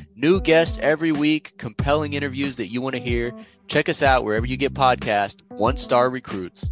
[0.21, 3.33] New guests every week, compelling interviews that you want to hear.
[3.67, 5.41] Check us out wherever you get podcasts.
[5.47, 6.71] One Star Recruits.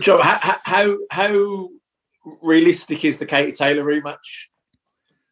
[0.00, 1.68] Joe, how, how how
[2.42, 4.46] realistic is the Katie Taylor rematch?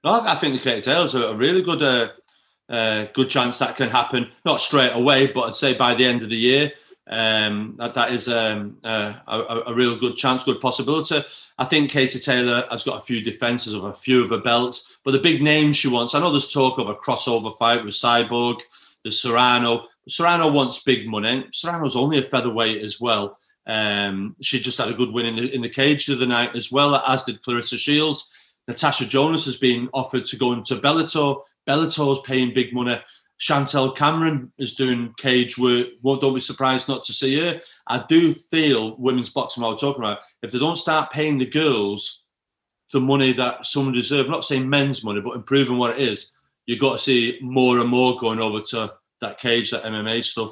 [0.04, 2.10] No, I think the Katie Taylor's a, a really good uh,
[2.68, 4.28] uh, good chance that can happen.
[4.44, 6.72] Not straight away, but I'd say by the end of the year.
[7.08, 11.22] Um, that that is um, uh, a, a, real good chance, good possibility.
[11.56, 14.98] I think Katie Taylor has got a few defences of a few of her belts,
[15.04, 16.14] but the big names she wants.
[16.14, 18.60] I know there's talk of a crossover fight with Cyborg,
[19.04, 19.84] the Serrano.
[20.08, 21.46] Serrano wants big money.
[21.52, 23.38] Serrano's only a featherweight as well.
[23.68, 26.56] Um, she just had a good win in the in the cage the other night
[26.56, 28.28] as well, as did Claressa Shields.
[28.66, 31.40] Natasha Jonas has been offered to go into Bellator.
[31.68, 33.00] Bellator's paying big money.
[33.38, 35.88] Chantelle Cameron is doing cage work.
[36.02, 37.60] Well, don't be surprised not to see her.
[37.86, 41.38] I do feel women's boxing, what I was talking about, if they don't start paying
[41.38, 42.24] the girls
[42.92, 46.30] the money that someone deserves, not saying men's money, but improving what it is,
[46.66, 50.50] you've got to see more and more going over to that cage, that MMA stuff.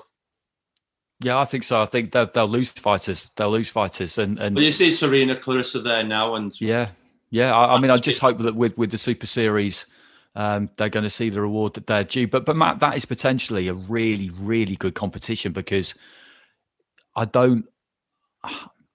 [1.20, 1.80] Yeah, I think so.
[1.80, 3.30] I think they'll, they'll lose fighters.
[3.36, 6.90] They'll lose fighters, and and but you see Serena, Claressa there now, and yeah,
[7.30, 7.54] yeah.
[7.54, 9.86] I, I mean, I just hope that with with the Super Series,
[10.34, 12.26] um, they're going to see the reward that they're due.
[12.26, 15.94] But but Matt, that is potentially a really really good competition because
[17.16, 17.66] I don't.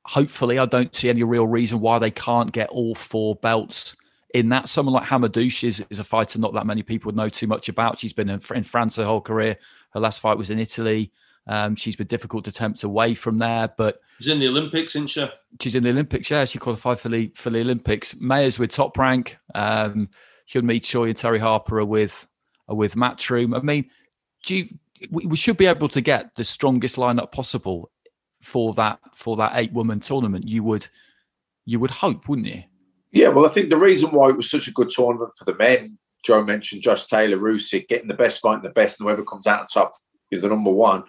[0.06, 3.96] Hopefully, I don't see any real reason why they can't get all four belts
[4.34, 4.68] in that.
[4.68, 8.00] Someone like Hamadouche is, is a fighter not that many people know too much about.
[8.00, 9.58] She's been in, in France her whole career.
[9.92, 11.12] Her last fight was in Italy.
[11.48, 15.28] Um, she's been difficult attempts away from there, but she's in the Olympics, isn't she?
[15.60, 16.30] She's in the Olympics.
[16.30, 18.20] Yeah, she qualified for the for the Olympics.
[18.20, 19.38] Mayer's with Top Rank.
[19.56, 20.10] Um,
[20.52, 22.28] Hyun Choi and Terri Harper are with
[22.68, 22.95] are with.
[22.97, 23.89] I mean,
[24.45, 24.68] do you,
[25.10, 27.89] we, should be able to get the strongest lineup possible
[28.41, 30.47] for that for that eight woman tournament.
[30.47, 30.88] You would
[31.66, 32.64] you would hope, wouldn't you?
[33.12, 35.56] Yeah, well, I think the reason why it was such a good tournament for the
[35.56, 39.47] men, Joe mentioned Josh Taylor, Rusick, getting the best fight the best, and whoever comes
[39.47, 39.93] out on top
[40.32, 41.04] is the number one,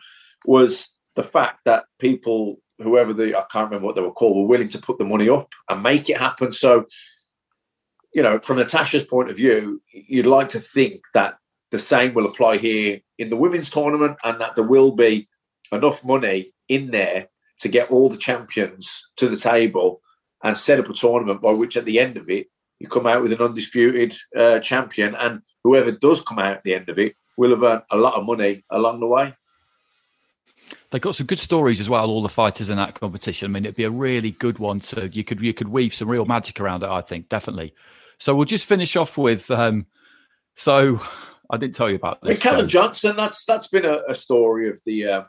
[0.46, 4.48] was the fact that people, whoever the I can't remember what they were called, were
[4.48, 6.52] willing to put the money up and make it happen.
[6.52, 6.86] So
[8.12, 11.34] you know, from Natasha's point of view, you'd like to think that
[11.70, 15.28] the same will apply here in the women's tournament and that there will be
[15.72, 17.28] enough money in there
[17.60, 20.00] to get all the champions to the table
[20.42, 22.48] and set up a tournament by which at the end of it,
[22.78, 25.14] you come out with an undisputed uh, champion.
[25.14, 28.14] And whoever does come out at the end of it will have earned a lot
[28.14, 29.34] of money along the way.
[30.90, 32.10] They've got some good stories as well.
[32.10, 33.50] All the fighters in that competition.
[33.50, 36.08] I mean, it'd be a really good one to you could you could weave some
[36.08, 36.88] real magic around it.
[36.88, 37.74] I think definitely.
[38.20, 39.50] So we'll just finish off with.
[39.50, 39.86] Um,
[40.54, 41.00] so
[41.50, 42.40] I didn't tell you about this.
[42.40, 43.16] Callum Johnson.
[43.16, 45.22] That's that's been a, a story of the uh,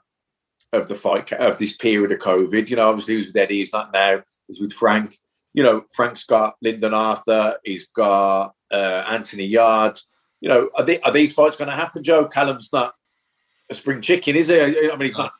[0.74, 2.70] of the fight of this period of COVID.
[2.70, 3.60] You know, obviously he was with Eddie.
[3.60, 4.22] He's not now.
[4.48, 5.18] He's with Frank.
[5.54, 7.58] You know, Frank's got Lyndon Arthur.
[7.64, 10.00] He's got uh, Anthony Yarde.
[10.42, 12.26] You know, are, they, are these fights going to happen, Joe?
[12.26, 12.94] Callum's not
[13.70, 14.60] a spring chicken, is he?
[14.60, 15.34] I mean, he's not.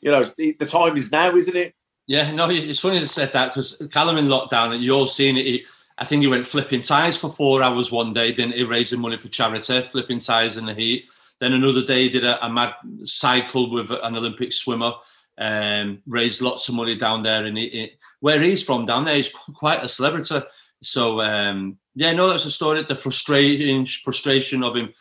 [0.00, 1.74] You know, the, the time is now, isn't it?
[2.06, 5.46] Yeah, no, it's funny you said that because Callum in lockdown, and you're seeing it.
[5.46, 5.66] He,
[5.96, 8.64] I think he went flipping tires for four hours one day, didn't he?
[8.64, 11.06] Raising money for charity, flipping tires in the heat.
[11.38, 12.74] Then another day, he did a, a mad
[13.04, 14.92] cycle with an Olympic swimmer,
[15.38, 17.44] um, raised lots of money down there.
[17.44, 20.40] And he, where he's from down there, he's quite a celebrity.
[20.82, 22.82] So, um, yeah, no, that's a story.
[22.82, 24.92] The frustrating frustration of him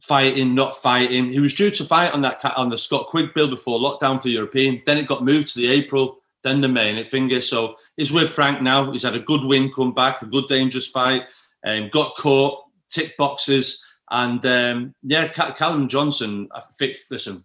[0.00, 1.30] fighting, not fighting.
[1.30, 4.28] He was due to fight on that on the Scott Quigg bill before lockdown for
[4.28, 4.82] European.
[4.86, 7.40] Then it got moved to the April then the main finger.
[7.40, 8.90] So he's with Frank now.
[8.90, 11.24] He's had a good win come back, a good dangerous fight,
[11.64, 13.82] um, got caught, tick boxes.
[14.10, 17.44] And um, yeah, Callum Johnson, I think, listen,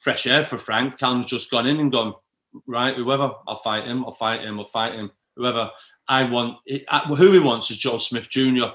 [0.00, 0.98] fresh air for Frank.
[0.98, 2.14] Callum's just gone in and gone,
[2.66, 5.70] right, whoever, I'll fight him, I'll fight him, I'll fight him, whoever.
[6.06, 8.66] I want, who he wants is Joe Smith Jr.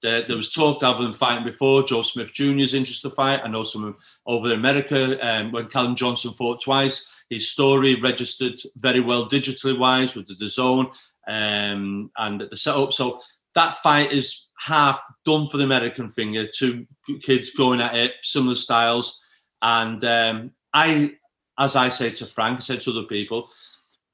[0.00, 1.82] There, there, was talk of them fighting before.
[1.82, 3.40] Joe Smith Jr.'s interested to fight.
[3.44, 7.17] I know some over in America um, when Callum Johnson fought twice.
[7.30, 10.92] His story registered very well digitally wise with DAZN
[11.28, 12.92] um, and the setup.
[12.92, 13.18] So
[13.54, 16.46] that fight is half done for the American finger.
[16.46, 16.86] Two
[17.22, 19.20] kids going at it, similar styles,
[19.62, 21.12] and um, I,
[21.58, 23.50] as I say to Frank, I said to other people,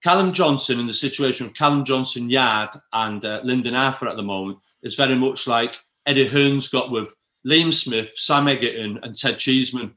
[0.02, 4.22] Callum Johnson in the situation of Callum Johnson Yarde and uh, Lyndon Arthur at the
[4.22, 7.14] moment is very much like Eddie Hearn's got with
[7.46, 9.94] Liam Smith, Sam Eggington, and Ted Cheeseman.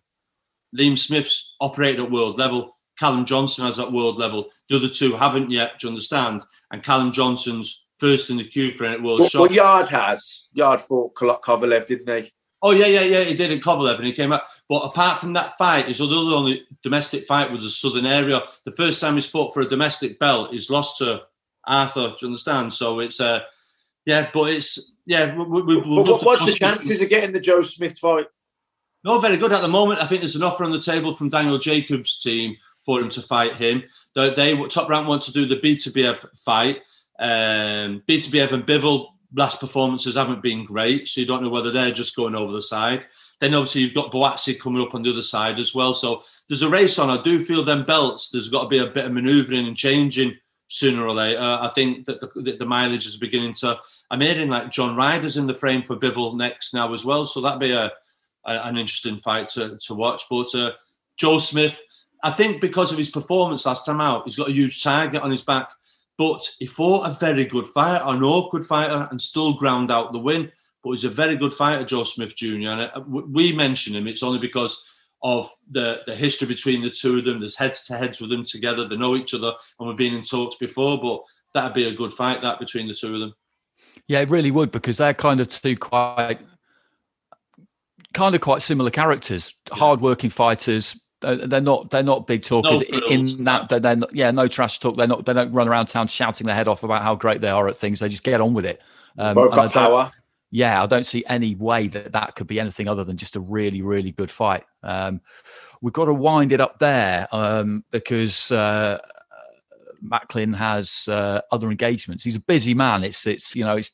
[0.78, 2.76] Liam Smith's operated at world level.
[2.98, 4.50] Callum Johnson has at world level.
[4.70, 5.80] The other two haven't yet.
[5.80, 6.41] Do you understand?
[6.72, 9.41] And Callum Johnson's first in the queue for a world Well, shot.
[9.41, 10.50] well, Yarde has.
[10.54, 12.32] Yarde fought Kovalev, didn't he?
[12.62, 13.24] Oh yeah, yeah, yeah.
[13.24, 14.41] He did in Kovalev, and he came out.
[14.68, 18.41] But apart from that fight, his other only domestic fight was the Southern area.
[18.66, 21.22] The first time he's fought for a domestic belt, he's lost to
[21.68, 22.10] Arthur.
[22.10, 22.74] Do you understand?
[22.74, 23.41] So it's uh,
[24.06, 25.36] yeah, but it's yeah.
[25.36, 28.26] We, we, we, But what, what's the chances of getting the Joe Smith fight?
[29.04, 30.02] Not very good at the moment.
[30.02, 33.21] I think there's an offer on the table from Daniel Jacobs' team for him to
[33.21, 33.83] fight him.
[34.15, 36.77] They, they top rank want to do the Beterbiev fight.
[37.19, 41.91] Um, Beterbiev and Bivol last performances haven't been great, so you don't know whether they're
[41.91, 43.05] just going over the side.
[43.41, 45.93] Then obviously you've got Buatsi coming up on the other side as well.
[45.93, 47.09] So there's a race on.
[47.09, 48.29] I do feel them belts.
[48.29, 50.38] There's got to be a bit of manoeuvring and changing
[50.69, 51.41] sooner or later.
[51.41, 53.77] I think that the, that the mileage is beginning to.
[54.09, 57.25] I'm hearing like John Ryder's in the frame for Bivol next now as well.
[57.25, 57.91] So that'd be a,
[58.45, 60.23] a an interesting fight to, to watch.
[60.29, 60.71] But uh,
[61.17, 61.81] Joe Smith,
[62.28, 65.32] I think because of his performance last time out, he's got a huge target on
[65.32, 65.69] his back.
[66.17, 70.19] But he fought a very good fighter, an awkward fighter, and still ground out the
[70.19, 70.51] win.
[70.84, 72.45] But he's a very good fighter, Joe Smith Jr.
[72.45, 74.07] And uh, we mention him.
[74.07, 74.84] It's only because
[75.23, 77.39] of the, the history between the two of them.
[77.39, 78.86] There's heads to heads with them together.
[78.86, 80.99] They know each other, and we've been in talks before.
[80.99, 81.21] But
[81.53, 83.34] that'd be a good fight that between the two of them.
[84.09, 86.39] Yeah, it really would because they're kind of two quite,
[88.13, 89.55] kind of quite similar characters.
[89.71, 90.99] Hardworking fighters.
[91.22, 91.89] They're not.
[91.89, 92.84] They're not big talkers.
[92.89, 94.97] No in that, they're, they're not, yeah, no trash talk.
[94.97, 95.26] They're not.
[95.26, 97.76] They don't run around town shouting their head off about how great they are at
[97.76, 97.99] things.
[97.99, 98.82] They just get on with it.
[99.18, 100.11] Um, Both I got power.
[100.51, 103.39] yeah, I don't see any way that that could be anything other than just a
[103.39, 104.63] really, really good fight.
[104.84, 105.22] Um,
[105.82, 108.99] we've got to wind it up there um, because uh,
[110.01, 112.24] Macklin has uh, other engagements.
[112.24, 113.03] He's a busy man.
[113.03, 113.91] It's, it's you know, it's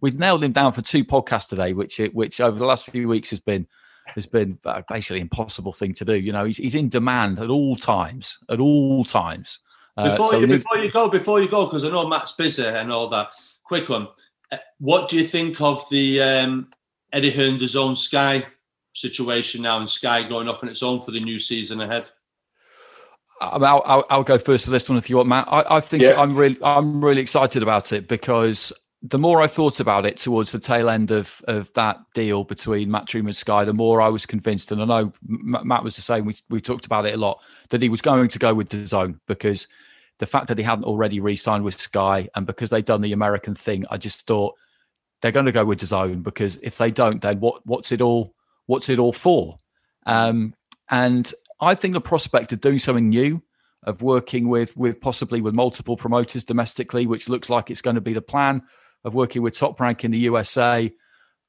[0.00, 3.30] we've nailed him down for two podcasts today, which which over the last few weeks
[3.30, 3.66] has been
[4.14, 6.14] has been uh, basically impossible thing to do.
[6.14, 9.60] You know, he's he's in demand at all times, at all times.
[9.96, 12.32] Uh, Before, so you, we before you go, before you go, because I know Matt's
[12.32, 13.28] busy and all that.
[13.64, 14.08] Quick one.
[14.50, 16.68] Uh, What do you think of the um,
[17.12, 18.46] Eddie Hearn own Sky
[18.92, 22.10] situation now, and Sky going off on its own for the new season ahead?
[23.40, 25.48] I'll, I'll, I'll go first for this one if you want, Matt.
[25.48, 26.20] I, I think Yeah.
[26.20, 28.72] I'm really I'm really excited about it because
[29.02, 32.90] the more I thought about it towards the tail end of of that deal between
[32.90, 36.26] Matchroom and Sky, the more I was convinced, and I know Matt was the same.
[36.26, 39.18] We we talked about it a lot that he was going to go with DAZN
[39.26, 39.68] because
[40.18, 43.54] the fact that he hadn't already re-signed with Sky and because they'd done the American
[43.54, 44.54] thing, I just thought
[45.22, 48.34] they're going to go with DAZN because if they don't, then what what's it all
[48.66, 49.58] what's it all for?
[50.04, 50.54] Um,
[50.90, 53.42] and I think the prospect of doing something new,
[53.84, 58.02] of working with with possibly with multiple promoters domestically, which looks like it's going to
[58.02, 58.62] be the plan,
[59.04, 60.92] of working with Top Rank in the USA,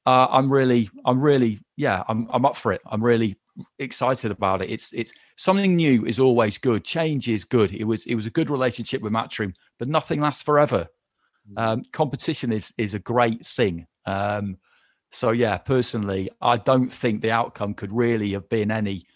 [0.06, 2.80] uh, I'm really, I'm really, yeah, I'm I'm up for it.
[2.86, 3.36] I'm really
[3.78, 4.70] excited about it.
[4.70, 6.84] It's it's something new is always good.
[6.84, 7.72] Change is good.
[7.72, 10.88] It was it was a good relationship with Matchroom, but nothing lasts forever.
[11.56, 13.86] Um, competition is is a great thing.
[14.06, 14.58] Um,
[15.10, 19.06] so yeah, personally, I don't think the outcome could really have been any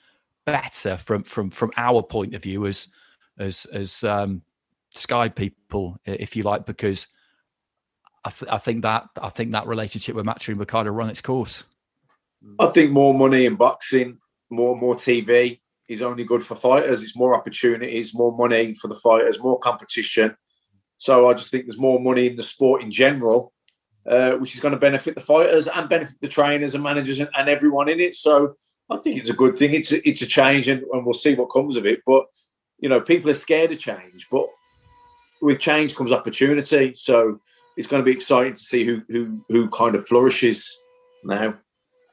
[0.45, 2.89] better from from from our point of view as
[3.39, 4.43] as as um,
[4.91, 7.09] Sky people, if you like, because
[8.27, 11.21] I, th- I think that I think that relationship with would kind of run its
[11.21, 11.65] course.
[12.59, 14.19] I think more money in boxing,
[14.51, 17.05] more more TV is only good for fighters.
[17.05, 20.37] It's more opportunities, more money for the fighters, more competition.
[20.99, 23.53] So I just think there's more money in the sport in general,
[24.11, 27.29] uh, which is going to benefit the fighters and benefit the trainers and managers and,
[27.37, 28.17] and everyone in it.
[28.17, 28.57] So
[28.91, 29.73] I think it's a good thing.
[29.73, 32.01] It's a, it's a change, and, and we'll see what comes of it.
[32.05, 32.27] But
[32.81, 34.47] you know, people are scared of change, but
[35.41, 36.93] with change comes opportunity.
[36.97, 37.41] So
[37.77, 40.77] it's going to be exciting to see who who who kind of flourishes
[41.25, 41.55] now.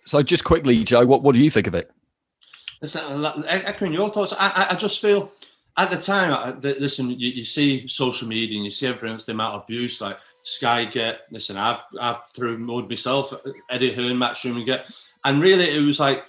[0.05, 1.89] So just quickly, Joe, what what do you think of it?
[2.81, 5.31] Listen, echoing your thoughts, I, I- I just feel
[5.77, 9.09] at the time, I- th- listen, you, you see social media and you see everything
[9.11, 13.33] else, the amount of abuse, like Sky get, listen, I've, I've through mode myself,
[13.69, 14.91] Eddie Hearn, Matt Schumann get,
[15.23, 16.25] and really it was like,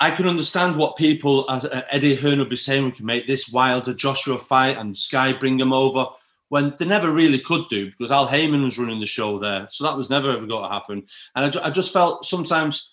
[0.00, 3.28] I can understand what people, as uh, Eddie Hearn would be saying, we can make
[3.28, 6.06] this Wilder Joshua fight and Sky bring them over,
[6.54, 9.66] when they never really could do because Al Haymon was running the show there.
[9.72, 11.04] So that was never ever going to happen.
[11.34, 12.92] And I, ju- I just felt sometimes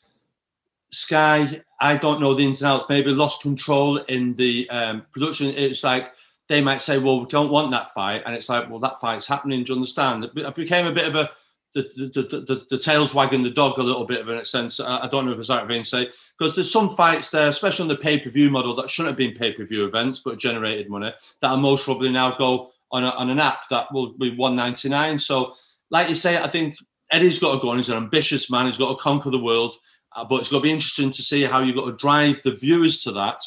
[0.91, 5.49] Sky, I don't know the ins and outs, maybe lost control in the um, production.
[5.49, 6.11] It's like
[6.49, 8.23] they might say, well, we don't want that fight.
[8.25, 9.63] And it's like, well, that fight's happening.
[9.63, 10.23] Do you understand?
[10.23, 11.29] It became a bit of a
[11.75, 14.43] the, the, the, the, the tail's wagging the dog a little bit of in a
[14.43, 14.79] sense.
[14.79, 17.83] I, I don't know if it's right being say because there's some fights there, especially
[17.83, 20.39] on the pay per view model that shouldn't have been pay per view events but
[20.39, 24.13] generated money that are most probably now go on, a, on an app that will
[24.13, 25.19] be 199.
[25.19, 25.53] So,
[25.89, 26.75] like you say, I think
[27.11, 27.77] Eddie's got to go on.
[27.77, 28.65] He's an ambitious man.
[28.65, 29.75] He's got to conquer the world.
[30.15, 32.55] Uh, but it's going to be interesting to see how you've got to drive the
[32.55, 33.41] viewers to that.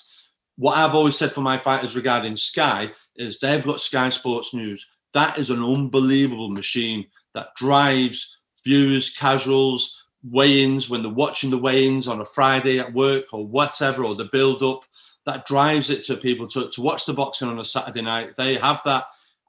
[0.57, 4.87] What I've always said for my fighters regarding Sky is they've got Sky Sports News.
[5.13, 12.09] That is an unbelievable machine that drives viewers, casuals, weigh-ins when they're watching the weigh-ins
[12.09, 14.85] on a Friday at work or whatever, or the build-up.
[15.27, 18.35] That drives it to people to, to watch the boxing on a Saturday night.
[18.37, 19.05] They have that.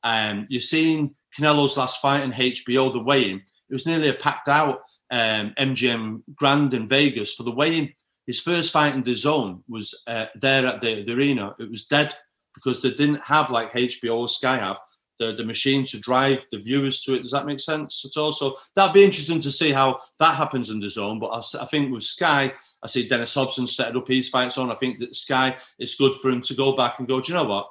[0.05, 3.37] Um, you've seen Canelo's last fight in HBO, the weigh-in.
[3.37, 7.91] It was nearly a packed out um, MGM Grand in Vegas for the weigh-in.
[8.27, 11.53] His first fight in DAZN was uh, there at the, the arena.
[11.59, 12.15] It was dead
[12.53, 14.79] because they didn't have like HBO or Sky have
[15.19, 17.21] the, the machine to drive the viewers to it.
[17.21, 18.33] Does that make sense at all?
[18.33, 21.19] So that'd be interesting to see how that happens in DAZN.
[21.19, 22.51] But I, I think with Sky,
[22.81, 24.71] I see Dennis Hobson set up his fight zone.
[24.71, 27.37] I think that Sky, it's good for him to go back and go, do you
[27.37, 27.69] know what?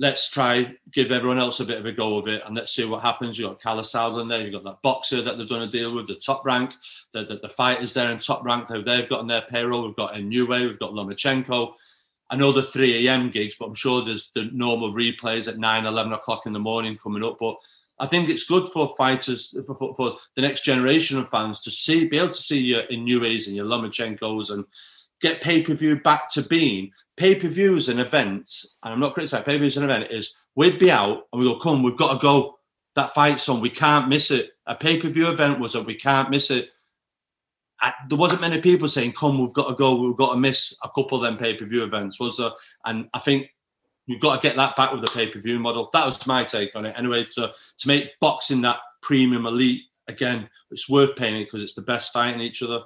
[0.00, 2.84] Let's try give everyone else a bit of a go of it and let's see
[2.84, 3.36] what happens.
[3.36, 6.06] You've got Kalle Sauerland there, you've got that boxer that they've done a deal with,
[6.06, 6.72] the top rank,
[7.12, 9.86] the, the, the fighters there in top rank, they've got on their payroll.
[9.86, 11.74] We've got Inoue, we've got Lomachenko.
[12.30, 13.30] I know the 3 a.m.
[13.30, 16.96] gigs, but I'm sure there's the normal replays at 9, 11 o'clock in the morning
[16.96, 17.38] coming up.
[17.40, 17.56] But
[17.98, 21.70] I think it's good for fighters, for, for, for the next generation of fans to
[21.70, 24.64] see, be able to see your Inoues and your Lomachenkos and
[25.20, 28.76] get pay per view back to being pay per views and events.
[28.82, 31.48] And I'm not criticizing pay per views and event is we'd be out and we
[31.48, 32.58] go, come, we've got to go.
[32.94, 34.52] That fight's on, we can't miss it.
[34.66, 36.70] A pay per view event was a we can't miss it.
[37.80, 39.94] I, there wasn't many people saying, "Come, we've got to go.
[39.94, 42.50] We've got to miss a couple of them pay per view events." Was there?
[42.84, 43.54] And I think
[44.06, 45.90] you've got to get that back with the pay per view model.
[45.92, 46.94] That was my take on it.
[46.98, 51.82] Anyway, so to make boxing that premium elite again, it's worth paying because it's the
[51.82, 52.80] best fighting each other.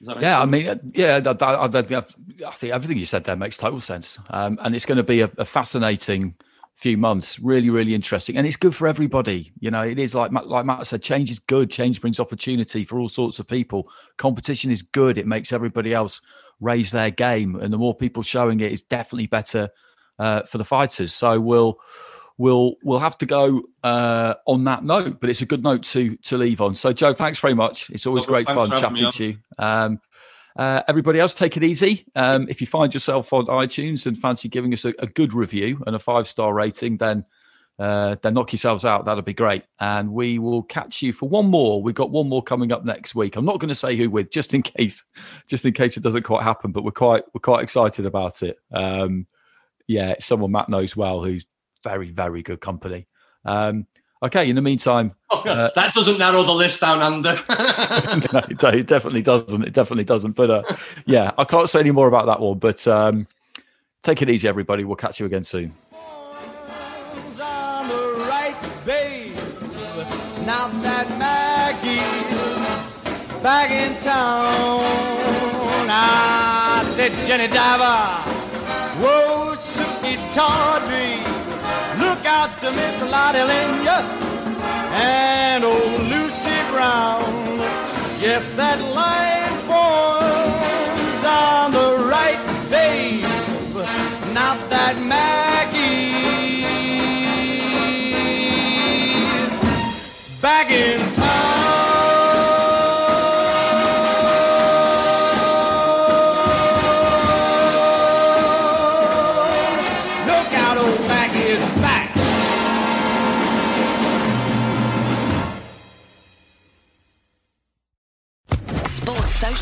[0.00, 0.40] Yeah?
[0.40, 4.58] I mean, yeah, I, I, I, think everything you said there makes total sense, um,
[4.62, 6.34] and it's going to be a, a fascinating
[6.74, 7.38] few months.
[7.38, 9.52] Really, really interesting, and it's good for everybody.
[9.60, 11.70] You know, it is like like Matt said, change is good.
[11.70, 13.90] Change brings opportunity for all sorts of people.
[14.16, 15.18] Competition is good.
[15.18, 16.22] It makes everybody else
[16.60, 19.68] raise their game, and the more people showing it is definitely better
[20.18, 21.12] uh, for the fighters.
[21.12, 21.78] So we'll
[22.40, 26.16] we'll we'll have to go uh, on that note, but it's a good note to
[26.16, 26.74] to leave on.
[26.74, 27.90] So Joe, thanks very much.
[27.90, 29.36] It's always well, great fun chatting to you.
[29.58, 30.00] Um,
[30.56, 32.06] uh, everybody else, take it easy.
[32.16, 35.82] Um, if you find yourself on iTunes and fancy giving us a, a good review
[35.86, 37.26] and a five star rating, then
[37.78, 39.04] uh, then knock yourselves out.
[39.04, 39.64] That'll be great.
[39.78, 41.82] And we will catch you for one more.
[41.82, 43.36] We've got one more coming up next week.
[43.36, 45.04] I'm not going to say who with, just in case,
[45.46, 46.72] just in case it doesn't quite happen.
[46.72, 48.56] But we're quite we're quite excited about it.
[48.72, 49.26] Um,
[49.86, 51.44] yeah, someone Matt knows well, who's
[51.82, 53.06] very very good company.
[53.44, 53.86] Um,
[54.22, 57.32] Okay, in the meantime, oh, uh, that doesn't narrow the list down under.
[58.62, 59.64] no, it definitely doesn't.
[59.64, 60.32] It definitely doesn't.
[60.32, 60.62] But uh,
[61.06, 62.58] yeah, I can't say any more about that one.
[62.58, 63.26] But um,
[64.02, 64.84] take it easy, everybody.
[64.84, 65.74] We'll catch you again soon.
[70.46, 71.06] Now that
[71.80, 74.82] Macky's back in town,
[75.88, 78.06] I said, Jenny Diver,
[79.00, 81.29] whoa, Sukey Tawdry
[82.20, 83.98] look out to Miss Lotte Lenya
[84.92, 87.22] and old Lucy Brown.
[88.20, 92.40] Yes, that line forms on the right,
[92.70, 93.24] babe.
[94.34, 96.39] Not that Macky's